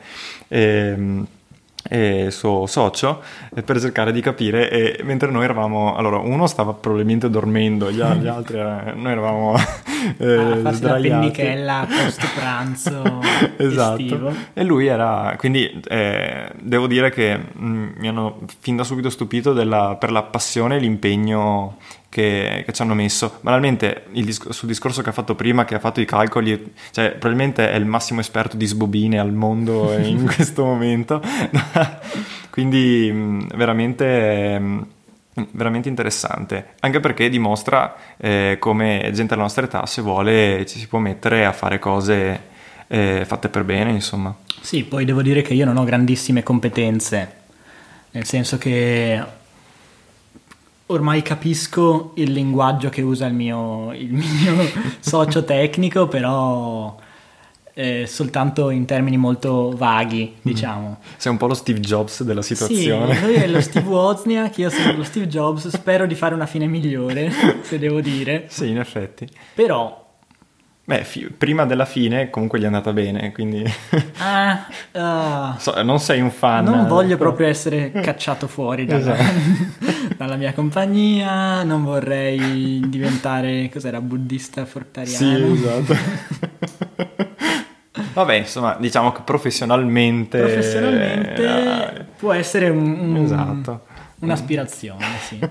ehm, 0.48 1.26
e 1.88 2.24
il 2.24 2.32
suo 2.32 2.66
socio 2.66 3.22
eh, 3.54 3.62
per 3.62 3.80
cercare 3.80 4.12
di 4.12 4.20
capire 4.20 4.70
e 4.70 5.00
mentre 5.04 5.30
noi 5.30 5.44
eravamo 5.44 5.94
allora 5.96 6.18
uno 6.18 6.46
stava 6.46 6.72
probabilmente 6.72 7.28
dormendo 7.30 7.90
gli, 7.90 7.96
gli 7.96 8.00
altri 8.26 8.58
era- 8.58 8.92
noi 8.94 9.12
eravamo 9.12 9.54
eh, 10.18 10.34
a 10.34 10.56
farsi 10.56 10.62
la 10.62 10.72
sdraiati. 10.72 11.08
pennichella 11.08 11.86
post 11.88 12.34
pranzo 12.34 13.20
esatto 13.56 14.00
estivo. 14.02 14.32
e 14.52 14.62
lui 14.64 14.86
era 14.86 15.34
quindi 15.38 15.80
eh, 15.88 16.50
devo 16.60 16.86
dire 16.86 17.10
che 17.10 17.36
mh, 17.36 17.88
mi 17.96 18.08
hanno 18.08 18.38
fin 18.60 18.76
da 18.76 18.84
subito 18.84 19.10
stupito 19.10 19.52
della- 19.52 19.96
per 19.98 20.10
la 20.10 20.22
passione 20.22 20.76
e 20.76 20.78
l'impegno 20.80 21.76
che, 22.16 22.62
che 22.64 22.72
ci 22.72 22.80
hanno 22.80 22.94
messo. 22.94 23.40
Banalmente 23.42 24.04
il 24.12 24.24
dis- 24.24 24.48
sul 24.48 24.68
discorso 24.68 25.02
che 25.02 25.10
ha 25.10 25.12
fatto 25.12 25.34
prima 25.34 25.66
che 25.66 25.74
ha 25.74 25.78
fatto 25.78 26.00
i 26.00 26.06
calcoli 26.06 26.72
cioè 26.90 27.10
probabilmente 27.10 27.70
è 27.70 27.76
il 27.76 27.84
massimo 27.84 28.20
esperto 28.20 28.56
di 28.56 28.64
sbobine 28.64 29.18
al 29.18 29.34
mondo 29.34 29.92
in 30.00 30.24
questo 30.24 30.64
momento. 30.64 31.20
Quindi 32.48 33.44
veramente 33.54 34.84
veramente 35.50 35.90
interessante. 35.90 36.68
Anche 36.80 37.00
perché 37.00 37.28
dimostra 37.28 37.94
eh, 38.16 38.56
come 38.58 39.02
gente 39.12 39.26
della 39.26 39.42
nostra 39.42 39.66
età 39.66 39.84
se 39.84 40.00
vuole 40.00 40.64
ci 40.64 40.78
si 40.78 40.88
può 40.88 40.98
mettere 40.98 41.44
a 41.44 41.52
fare 41.52 41.78
cose 41.78 42.40
eh, 42.86 43.24
fatte 43.26 43.50
per 43.50 43.64
bene 43.64 43.90
insomma. 43.90 44.34
Sì, 44.62 44.84
poi 44.84 45.04
devo 45.04 45.20
dire 45.20 45.42
che 45.42 45.52
io 45.52 45.66
non 45.66 45.76
ho 45.76 45.84
grandissime 45.84 46.42
competenze, 46.42 47.32
nel 48.12 48.24
senso 48.24 48.56
che 48.56 49.22
ormai 50.86 51.22
capisco 51.22 52.12
il 52.14 52.32
linguaggio 52.32 52.88
che 52.88 53.02
usa 53.02 53.26
il 53.26 53.34
mio, 53.34 53.92
il 53.92 54.12
mio 54.12 54.70
socio 55.00 55.44
tecnico, 55.44 56.06
però 56.08 56.96
eh, 57.74 58.06
soltanto 58.06 58.70
in 58.70 58.84
termini 58.86 59.16
molto 59.16 59.72
vaghi, 59.76 60.36
diciamo. 60.40 60.98
sei 61.16 61.32
un 61.32 61.38
po' 61.38 61.46
lo 61.46 61.54
Steve 61.54 61.80
Jobs 61.80 62.22
della 62.22 62.40
situazione 62.40 63.14
Sì, 63.16 63.22
lui 63.24 63.34
è 63.34 63.46
lo 63.46 63.60
Steve 63.60 63.86
Wozniak, 63.90 64.56
io 64.58 64.70
sono 64.70 64.92
lo 64.96 65.04
Steve 65.04 65.26
Jobs, 65.28 65.68
spero 65.68 66.06
di 66.06 66.14
fare 66.14 66.34
una 66.34 66.46
fine 66.46 66.66
migliore, 66.66 67.30
se 67.62 67.78
devo 67.78 68.00
dire. 68.00 68.46
sì 68.48 68.68
in 68.70 68.78
effetti 68.78 69.28
Però, 69.54 70.04
beh 70.86 71.04
fi- 71.04 71.28
prima 71.36 71.66
della 71.66 71.84
fine 71.84 72.30
comunque 72.30 72.58
gli 72.58 72.62
è 72.62 72.66
andata 72.66 72.92
bene 72.94 73.30
quindi 73.32 73.62
ah, 74.20 74.66
ah, 74.92 75.56
so- 75.58 75.82
non 75.82 75.98
sei 75.98 76.20
un 76.22 76.30
fan 76.30 76.64
Non 76.64 76.86
voglio 76.86 77.16
proprio 77.18 77.46
essere 77.48 77.90
cacciato 77.90 78.46
fuori 78.46 78.86
dalla, 78.86 79.18
Esatto. 79.18 80.05
Dalla 80.16 80.36
mia 80.36 80.52
compagnia, 80.52 81.62
non 81.62 81.84
vorrei 81.84 82.82
diventare, 82.88 83.68
cos'era, 83.72 84.00
buddista 84.00 84.64
sì 84.64 84.70
fortariano. 84.70 85.54
esatto 85.54 85.94
vabbè 88.14 88.34
insomma 88.34 88.76
diciamo 88.78 89.12
che 89.12 89.22
professionalmente 89.22 90.38
Professionalmente 90.38 91.44
eh, 92.00 92.04
può 92.18 92.32
essere 92.32 92.68
un- 92.68 92.98
un- 92.98 93.16
esatto 93.16 93.84
un'aspirazione, 94.18 95.04
sì. 95.28 95.38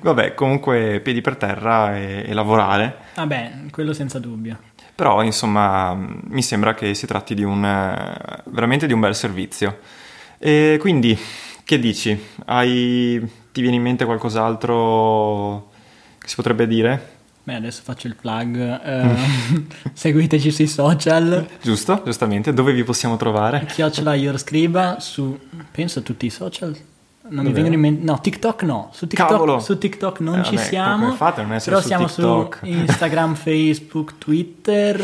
Vabbè, 0.00 0.34
comunque 0.34 1.00
piedi 1.00 1.20
per 1.20 1.36
terra 1.36 1.94
e, 1.96 2.24
e 2.26 2.32
lavorare. 2.32 2.96
Vabbè, 3.16 3.52
quello 3.70 3.92
senza 3.92 4.18
dubbio. 4.18 4.58
Però, 4.94 5.22
insomma, 5.22 5.94
mi 5.94 6.42
sembra 6.42 6.74
che 6.74 6.94
si 6.94 7.06
tratti 7.06 7.34
di 7.34 7.42
un 7.44 7.60
veramente 8.46 8.86
di 8.86 8.92
un 8.94 9.00
bel 9.00 9.14
servizio. 9.14 9.78
E 10.38 10.78
quindi, 10.80 11.16
che 11.64 11.78
dici? 11.78 12.18
Hai, 12.46 13.20
ti 13.56 13.62
viene 13.62 13.76
in 13.76 13.82
mente 13.82 14.04
qualcos'altro 14.04 15.70
che 16.18 16.28
si 16.28 16.34
potrebbe 16.34 16.66
dire? 16.66 17.14
Beh, 17.42 17.54
adesso 17.54 17.80
faccio 17.84 18.06
il 18.06 18.16
plug. 18.16 18.56
eh, 18.84 19.16
seguiteci 19.94 20.50
sui 20.50 20.66
social. 20.66 21.46
Giusto? 21.62 22.02
Giustamente. 22.04 22.52
Dove 22.52 22.72
vi 22.74 22.84
possiamo 22.84 23.16
trovare? 23.16 23.64
Chiocciola 23.72 24.14
Yorscriba 24.14 24.98
su, 25.00 25.38
penso, 25.70 26.02
tutti 26.02 26.26
i 26.26 26.30
social. 26.30 26.68
Non 27.28 27.44
mi 27.44 27.52
Davvero? 27.52 27.52
vengono 27.54 27.74
in 27.74 27.80
mente. 27.80 28.04
No, 28.04 28.20
TikTok 28.20 28.62
no. 28.64 28.90
Su 28.92 29.06
TikTok, 29.06 29.28
Cavolo! 29.30 29.58
su 29.60 29.78
TikTok 29.78 30.20
non 30.20 30.40
Eh, 30.40 30.44
ci 30.44 30.54
vabbè, 30.56 30.66
siamo. 30.66 31.04
come 31.06 31.16
fate 31.16 31.40
a 31.40 31.44
non 31.44 31.54
essere 31.54 31.70
però 31.70 31.80
su 31.80 31.86
siamo 31.88 32.06
TikTok? 32.06 32.58
su 32.62 32.66
Instagram, 32.66 33.34
Facebook, 33.36 34.18
Twitter. 34.18 34.98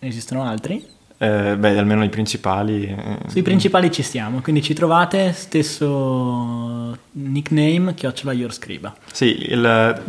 Ne 0.00 0.08
esistono 0.08 0.42
altri? 0.44 0.84
Eh, 1.22 1.54
beh, 1.58 1.76
almeno 1.76 2.02
i 2.02 2.08
principali. 2.08 2.84
eh, 2.86 3.28
Sui 3.28 3.42
principali 3.42 3.92
ci 3.92 4.02
siamo, 4.02 4.40
quindi 4.40 4.62
ci 4.62 4.72
trovate. 4.72 5.32
Stesso 5.34 6.96
nickname, 7.12 7.92
chiocciola 7.92 8.32
Yorscriba. 8.32 8.94
Sì, 9.12 9.50
il... 9.52 9.62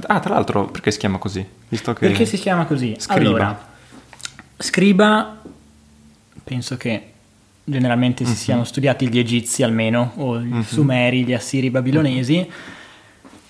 Ah, 0.08 0.19
tra 0.21 0.34
l'altro, 0.34 0.67
perché 0.67 0.89
si 0.89 1.00
chiama 1.00 1.17
così? 1.17 1.45
Visto 1.67 1.91
che... 1.91 2.08
Perché 2.08 2.26
si 2.26 2.38
chiama 2.38 2.63
così? 2.65 2.95
Scriba. 2.97 3.19
Allora, 3.28 3.67
scriba, 4.58 5.41
penso 6.45 6.78
che 6.78 7.04
generalmente 7.65 8.24
Mhm. 8.24 8.30
si 8.30 8.36
siano 8.38 8.63
studiati 8.63 9.10
gli 9.10 9.19
egizi 9.19 9.63
almeno, 9.63 10.13
o 10.15 10.39
i 10.39 10.63
sumeri, 10.63 11.26
gli 11.26 11.34
assiri, 11.34 11.67
i 11.67 11.71
babilonesi. 11.71 12.50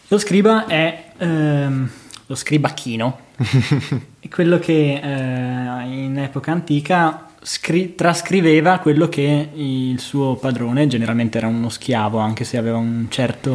Lo 0.08 0.18
scriba 0.18 0.66
è 0.66 1.12
ehm, 1.18 1.90
lo 2.26 2.36
scribacchino, 2.36 3.20
è 4.20 4.28
quello 4.30 4.58
che 4.58 5.00
eh, 5.00 5.84
in 5.88 6.18
epoca 6.18 6.52
antica 6.52 7.28
scri- 7.42 7.96
trascriveva 7.96 8.80
quello 8.80 9.10
che 9.10 9.50
il 9.54 10.00
suo 10.00 10.36
padrone, 10.36 10.88
generalmente 10.88 11.38
era 11.38 11.48
uno 11.48 11.70
schiavo, 11.70 12.18
anche 12.20 12.44
se 12.44 12.58
aveva 12.58 12.78
un 12.78 13.08
certo, 13.10 13.52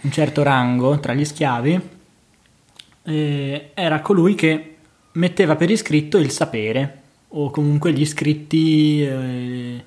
un 0.00 0.10
certo 0.10 0.42
rango 0.42 0.98
tra 1.00 1.14
gli 1.14 1.24
schiavi, 1.24 1.80
eh, 3.02 3.70
era 3.74 4.00
colui 4.00 4.34
che 4.34 4.76
metteva 5.12 5.56
per 5.56 5.70
iscritto 5.70 6.18
il 6.18 6.30
sapere 6.30 6.98
o 7.28 7.50
comunque 7.50 7.92
gli 7.92 8.04
scritti 8.04 9.02
eh, 9.02 9.84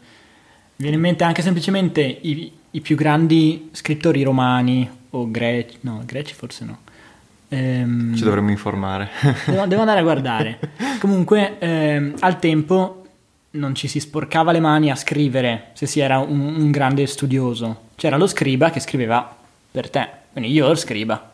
viene 0.76 0.96
in 0.96 1.02
mente 1.02 1.24
anche 1.24 1.42
semplicemente 1.42 2.02
i, 2.02 2.52
i 2.72 2.82
più 2.82 2.96
grandi 2.96 3.70
scrittori 3.72 4.24
romani 4.24 4.90
o 5.12 5.30
greci 5.30 5.78
no 5.82 6.04
greci 6.06 6.34
forse 6.34 6.66
no 6.66 6.80
Ehm, 7.54 8.16
Ci 8.16 8.24
dovremmo 8.24 8.50
informare. 8.50 9.10
Devo, 9.46 9.66
devo 9.68 9.82
andare 9.82 10.00
a 10.00 10.04
guardare. 10.04 10.60
Comunque, 11.00 11.58
ehm, 11.60 12.16
al 12.20 12.40
tempo 12.40 13.04
non 13.52 13.76
ci 13.76 13.88
si 13.88 14.00
sporcava 14.00 14.52
le 14.52 14.60
mani 14.60 14.90
a 14.90 14.96
scrivere 14.96 15.70
se 15.74 15.86
si 15.86 16.00
era 16.00 16.18
un, 16.18 16.40
un 16.40 16.72
grande 16.72 17.06
studioso. 17.06 17.90
C'era 17.96 18.18
lo 18.18 18.26
scriba 18.28 18.72
che 18.72 18.80
scriveva 18.80 19.36
per 19.72 19.90
te. 19.90 20.08
Quindi 20.32 20.52
io 20.52 20.68
lo 20.68 20.76
scriba. 20.76 21.30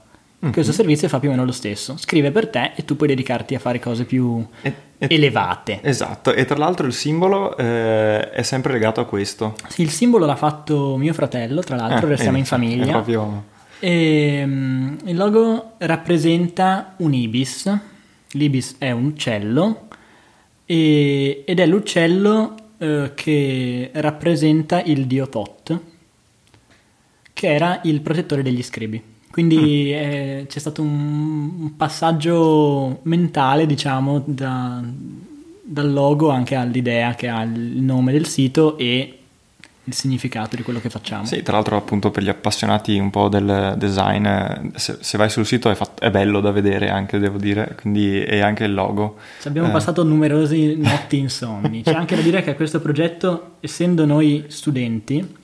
Questo 0.53 0.71
servizio 0.71 1.09
fa 1.09 1.19
più 1.19 1.27
o 1.27 1.31
meno 1.31 1.43
lo 1.43 1.51
stesso. 1.51 1.97
Scrive 1.97 2.31
per 2.31 2.47
te 2.47 2.71
e 2.75 2.85
tu 2.85 2.95
puoi 2.95 3.09
dedicarti 3.09 3.55
a 3.55 3.59
fare 3.59 3.77
cose 3.79 4.05
più 4.05 4.45
E- 4.61 4.73
e- 4.97 5.07
elevate. 5.09 5.79
Esatto, 5.81 6.33
e 6.33 6.45
tra 6.45 6.55
l'altro 6.55 6.87
il 6.87 6.93
simbolo 6.93 7.57
eh, 7.57 8.29
è 8.31 8.41
sempre 8.43 8.71
legato 8.71 9.01
a 9.01 9.05
questo. 9.05 9.55
Sì, 9.67 9.81
il 9.81 9.89
simbolo 9.89 10.25
l'ha 10.25 10.37
fatto 10.37 10.95
mio 10.95 11.13
fratello, 11.13 11.61
tra 11.61 11.75
l'altro, 11.75 12.07
Eh, 12.07 12.11
restiamo 12.11 12.37
eh, 12.37 12.39
in 12.39 12.45
famiglia. 12.45 12.85
È 12.87 12.91
proprio... 12.91 13.43
E, 13.79 14.43
mm, 14.45 14.97
il 15.05 15.15
logo 15.15 15.73
rappresenta 15.77 16.95
un 16.97 17.13
ibis. 17.13 17.79
L'ibis 18.31 18.75
è 18.77 18.91
un 18.91 19.05
uccello 19.05 19.87
e- 20.65 21.43
ed 21.45 21.59
è 21.59 21.65
l'uccello 21.65 22.55
eh, 22.77 23.11
che 23.15 23.91
rappresenta 23.93 24.81
il 24.81 25.05
dio 25.05 25.27
Tot, 25.27 25.79
che 27.33 27.47
era 27.47 27.81
il 27.83 28.01
protettore 28.01 28.43
degli 28.43 28.61
scribi. 28.61 29.01
Quindi 29.31 29.57
mm. 29.57 29.93
eh, 29.93 30.45
c'è 30.47 30.59
stato 30.59 30.81
un, 30.81 31.53
un, 31.59 31.75
passaggio 31.75 32.99
mentale, 33.03 33.65
diciamo, 33.65 34.23
da, 34.25 34.83
dal 35.63 35.91
logo 35.91 36.29
anche 36.29 36.55
all'idea 36.55 37.15
che 37.15 37.27
ha 37.27 37.43
il 37.43 37.81
nome 37.81 38.11
del 38.11 38.25
sito 38.25 38.77
e 38.77 39.18
il 39.89 39.95
significato 39.95 40.55
di 40.55 40.61
quello 40.63 40.79
che 40.79 40.89
facciamo. 40.89 41.25
Sì, 41.25 41.41
tra 41.41 41.53
l'altro 41.53 41.75
appunto 41.75 42.11
per 42.11 42.23
gli 42.23 42.29
appassionati 42.29 42.97
un 42.97 43.09
po' 43.09 43.27
del 43.27 43.73
design, 43.77 44.27
se, 44.75 44.97
se 44.99 45.17
vai 45.17 45.29
sul 45.29 45.45
sito 45.45 45.69
è, 45.69 45.75
fatto, 45.75 46.03
è, 46.03 46.11
bello 46.11 46.39
da 46.39 46.51
vedere 46.51 46.89
anche, 46.89 47.17
devo 47.17 47.37
dire, 47.37 47.75
quindi 47.79 48.23
e 48.23 48.39
anche 48.41 48.65
il 48.65 48.73
logo. 48.73 49.17
Ci 49.41 49.47
abbiamo 49.47 49.67
eh. 49.67 49.71
passato 49.71 50.03
numerosi 50.03 50.75
notti 50.77 51.17
insonni. 51.17 51.81
C'è 51.81 51.93
anche 51.93 52.15
da 52.15 52.21
dire 52.21 52.43
che 52.43 52.55
questo 52.55 52.79
progetto, 52.79 53.55
essendo 53.59 54.05
noi 54.05 54.45
studenti, 54.47 55.35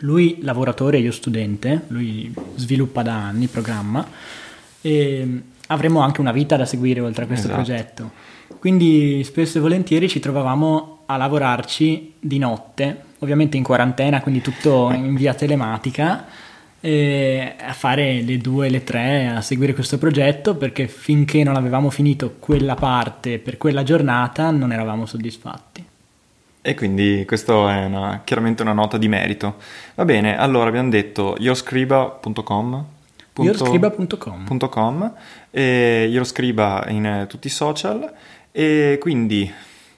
lui 0.00 0.38
lavoratore 0.42 0.98
e 0.98 1.00
io 1.00 1.12
studente, 1.12 1.82
lui 1.88 2.34
sviluppa 2.56 3.02
da 3.02 3.14
anni, 3.14 3.46
programma, 3.46 4.06
e 4.80 5.42
avremo 5.68 6.00
anche 6.00 6.20
una 6.20 6.32
vita 6.32 6.56
da 6.56 6.66
seguire 6.66 7.00
oltre 7.00 7.24
a 7.24 7.26
questo 7.26 7.46
esatto. 7.46 7.62
progetto. 7.62 8.10
Quindi 8.58 9.22
spesso 9.24 9.58
e 9.58 9.60
volentieri 9.60 10.08
ci 10.08 10.20
trovavamo 10.20 10.95
a 11.06 11.16
lavorarci 11.16 12.14
di 12.18 12.38
notte, 12.38 13.02
ovviamente 13.20 13.56
in 13.56 13.62
quarantena, 13.62 14.20
quindi 14.20 14.40
tutto 14.40 14.90
in 14.92 15.14
via 15.14 15.34
telematica, 15.34 16.26
a 16.80 17.72
fare 17.72 18.22
le 18.22 18.38
due, 18.38 18.68
le 18.68 18.84
tre, 18.84 19.28
a 19.28 19.40
seguire 19.40 19.74
questo 19.74 19.98
progetto 19.98 20.54
perché 20.54 20.86
finché 20.86 21.42
non 21.42 21.56
avevamo 21.56 21.90
finito 21.90 22.36
quella 22.38 22.74
parte 22.74 23.38
per 23.38 23.56
quella 23.56 23.82
giornata 23.82 24.50
non 24.50 24.72
eravamo 24.72 25.06
soddisfatti. 25.06 25.84
E 26.62 26.74
quindi 26.74 27.24
questo 27.26 27.68
è 27.68 27.84
una, 27.84 28.22
chiaramente 28.24 28.62
una 28.62 28.72
nota 28.72 28.98
di 28.98 29.08
merito. 29.08 29.56
Va 29.94 30.04
bene, 30.04 30.36
allora 30.36 30.68
abbiamo 30.68 30.90
detto 30.90 31.36
yourscriba.com 31.38 32.84
yourscriba.com 33.38 35.12
e 35.50 36.08
yourscriba 36.10 36.86
in 36.88 37.26
tutti 37.28 37.48
i 37.48 37.50
social 37.50 38.12
e 38.50 38.96
quindi 39.00 39.52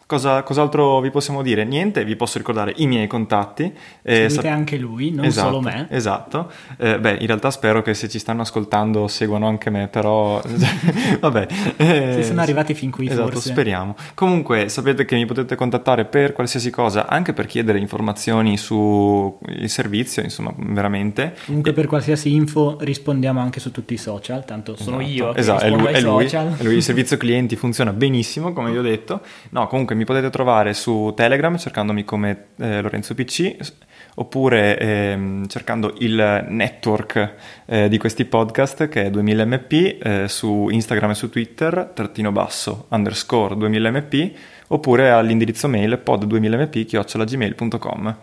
Cosa, 0.09 0.43
cos'altro 0.43 1.03
vi 1.03 1.11
possiamo 1.11 1.43
dire? 1.43 1.65
Niente, 1.65 2.03
vi 2.03 2.17
posso 2.17 2.39
ricordare 2.39 2.73
i 2.77 2.87
miei 2.87 3.07
contatti. 3.07 3.65
Eh, 4.01 4.31
Seguite 4.31 4.33
sap- 4.33 4.45
anche 4.47 4.79
lui, 4.79 5.11
non 5.11 5.27
esatto, 5.27 5.49
solo 5.49 5.61
me. 5.61 5.87
Esatto. 5.91 6.51
Eh, 6.79 6.99
beh, 6.99 7.19
in 7.21 7.27
realtà 7.27 7.51
spero 7.51 7.83
che 7.83 7.93
se 7.93 8.09
ci 8.09 8.19
stanno 8.19 8.41
ascoltando 8.41 9.07
seguano 9.07 9.47
anche 9.47 9.69
me, 9.69 9.89
però 9.89 10.41
vabbè. 11.21 11.47
Eh, 11.77 12.13
se 12.15 12.23
sono 12.23 12.41
arrivati 12.41 12.73
fin 12.73 12.91
qui 12.91 13.07
esatto, 13.07 13.33
forse. 13.33 13.51
speriamo. 13.51 13.97
Comunque 14.15 14.71
sapete 14.71 15.05
che 15.05 15.15
mi 15.15 15.27
potete 15.27 15.55
contattare 15.57 16.07
per 16.07 16.33
qualsiasi 16.33 16.71
cosa, 16.71 17.07
anche 17.07 17.35
per 17.35 17.45
chiedere 17.45 17.79
informazioni 17.79 18.57
sul 18.57 19.35
servizio, 19.67 20.23
insomma, 20.23 20.55
veramente. 20.57 21.35
Comunque 21.45 21.75
per 21.75 21.87
qualsiasi 21.87 22.33
info 22.33 22.79
rispondiamo 22.81 23.41
anche 23.41 23.61
su 23.61 23.71
tutti 23.73 23.93
i 23.93 23.99
social, 23.99 24.43
tanto 24.47 24.75
sono 24.75 25.01
esatto. 25.01 25.13
io 25.13 25.35
esatto, 25.35 25.65
è 25.65 25.69
lui, 25.69 25.85
è 25.85 26.01
lui, 26.01 26.25
è 26.25 26.63
lui, 26.63 26.77
il 26.77 26.83
servizio 26.83 27.19
clienti 27.19 27.57
funziona 27.57 27.93
benissimo, 27.93 28.55
come 28.55 28.71
vi 28.71 28.79
ho 28.79 28.83
detto. 28.83 29.21
No, 29.51 29.67
comunque 29.67 29.97
mi 29.99 30.05
potete 30.05 30.31
trovare 30.31 30.73
su 30.73 31.13
Telegram 31.15 31.57
cercandomi 31.59 32.05
come 32.05 32.47
eh, 32.59 32.81
Lorenzo 32.81 33.15
PC 33.15 33.57
oppure 34.15 34.79
ehm, 34.79 35.47
cercando 35.49 35.95
il 35.99 36.47
network 36.49 37.35
eh, 37.67 37.89
di 37.89 37.99
questi 37.99 38.25
podcast 38.25 38.89
che 38.89 39.07
è 39.07 39.11
2000mp 39.11 39.99
eh, 40.01 40.29
su 40.29 40.69
Instagram 40.71 41.11
e 41.11 41.15
su 41.15 41.29
Twitter 41.29 41.91
trattino 41.93 42.33
basso 42.33 42.87
underscore 42.91 43.55
2000mp 43.57 44.33
oppure 44.69 45.11
all'indirizzo 45.11 45.69
mail 45.69 46.01
pod2000mp 46.05 46.87
chiocciolagmail.com 46.87 48.17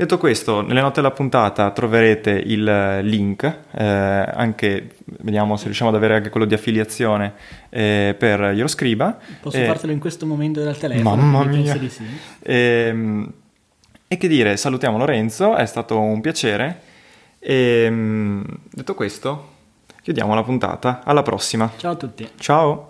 Detto 0.00 0.16
questo, 0.16 0.62
nelle 0.62 0.80
note 0.80 1.02
della 1.02 1.12
puntata 1.12 1.70
troverete 1.72 2.30
il 2.30 3.00
link, 3.02 3.44
eh, 3.44 3.84
anche 3.84 4.92
vediamo 5.20 5.58
se 5.58 5.64
riusciamo 5.64 5.90
ad 5.90 5.96
avere 5.96 6.14
anche 6.14 6.30
quello 6.30 6.46
di 6.46 6.54
affiliazione 6.54 7.34
eh, 7.68 8.16
per 8.18 8.40
Euroscriba. 8.40 9.18
Posso 9.42 9.58
eh, 9.58 9.66
fartelo 9.66 9.92
in 9.92 9.98
questo 9.98 10.24
momento 10.24 10.62
dal 10.62 10.78
telefono? 10.78 11.16
Mamma 11.16 11.44
mia! 11.44 11.76
Di 11.76 11.90
sì. 11.90 12.02
e, 12.40 12.54
ehm, 12.54 13.32
e 14.08 14.16
che 14.16 14.26
dire, 14.26 14.56
salutiamo 14.56 14.96
Lorenzo, 14.96 15.54
è 15.54 15.66
stato 15.66 16.00
un 16.00 16.22
piacere. 16.22 16.80
E 17.38 17.82
ehm, 17.84 18.42
detto 18.70 18.94
questo, 18.94 19.48
chiudiamo 20.00 20.34
la 20.34 20.42
puntata. 20.42 21.02
Alla 21.04 21.22
prossima. 21.22 21.70
Ciao 21.76 21.92
a 21.92 21.96
tutti. 21.96 22.26
Ciao. 22.38 22.89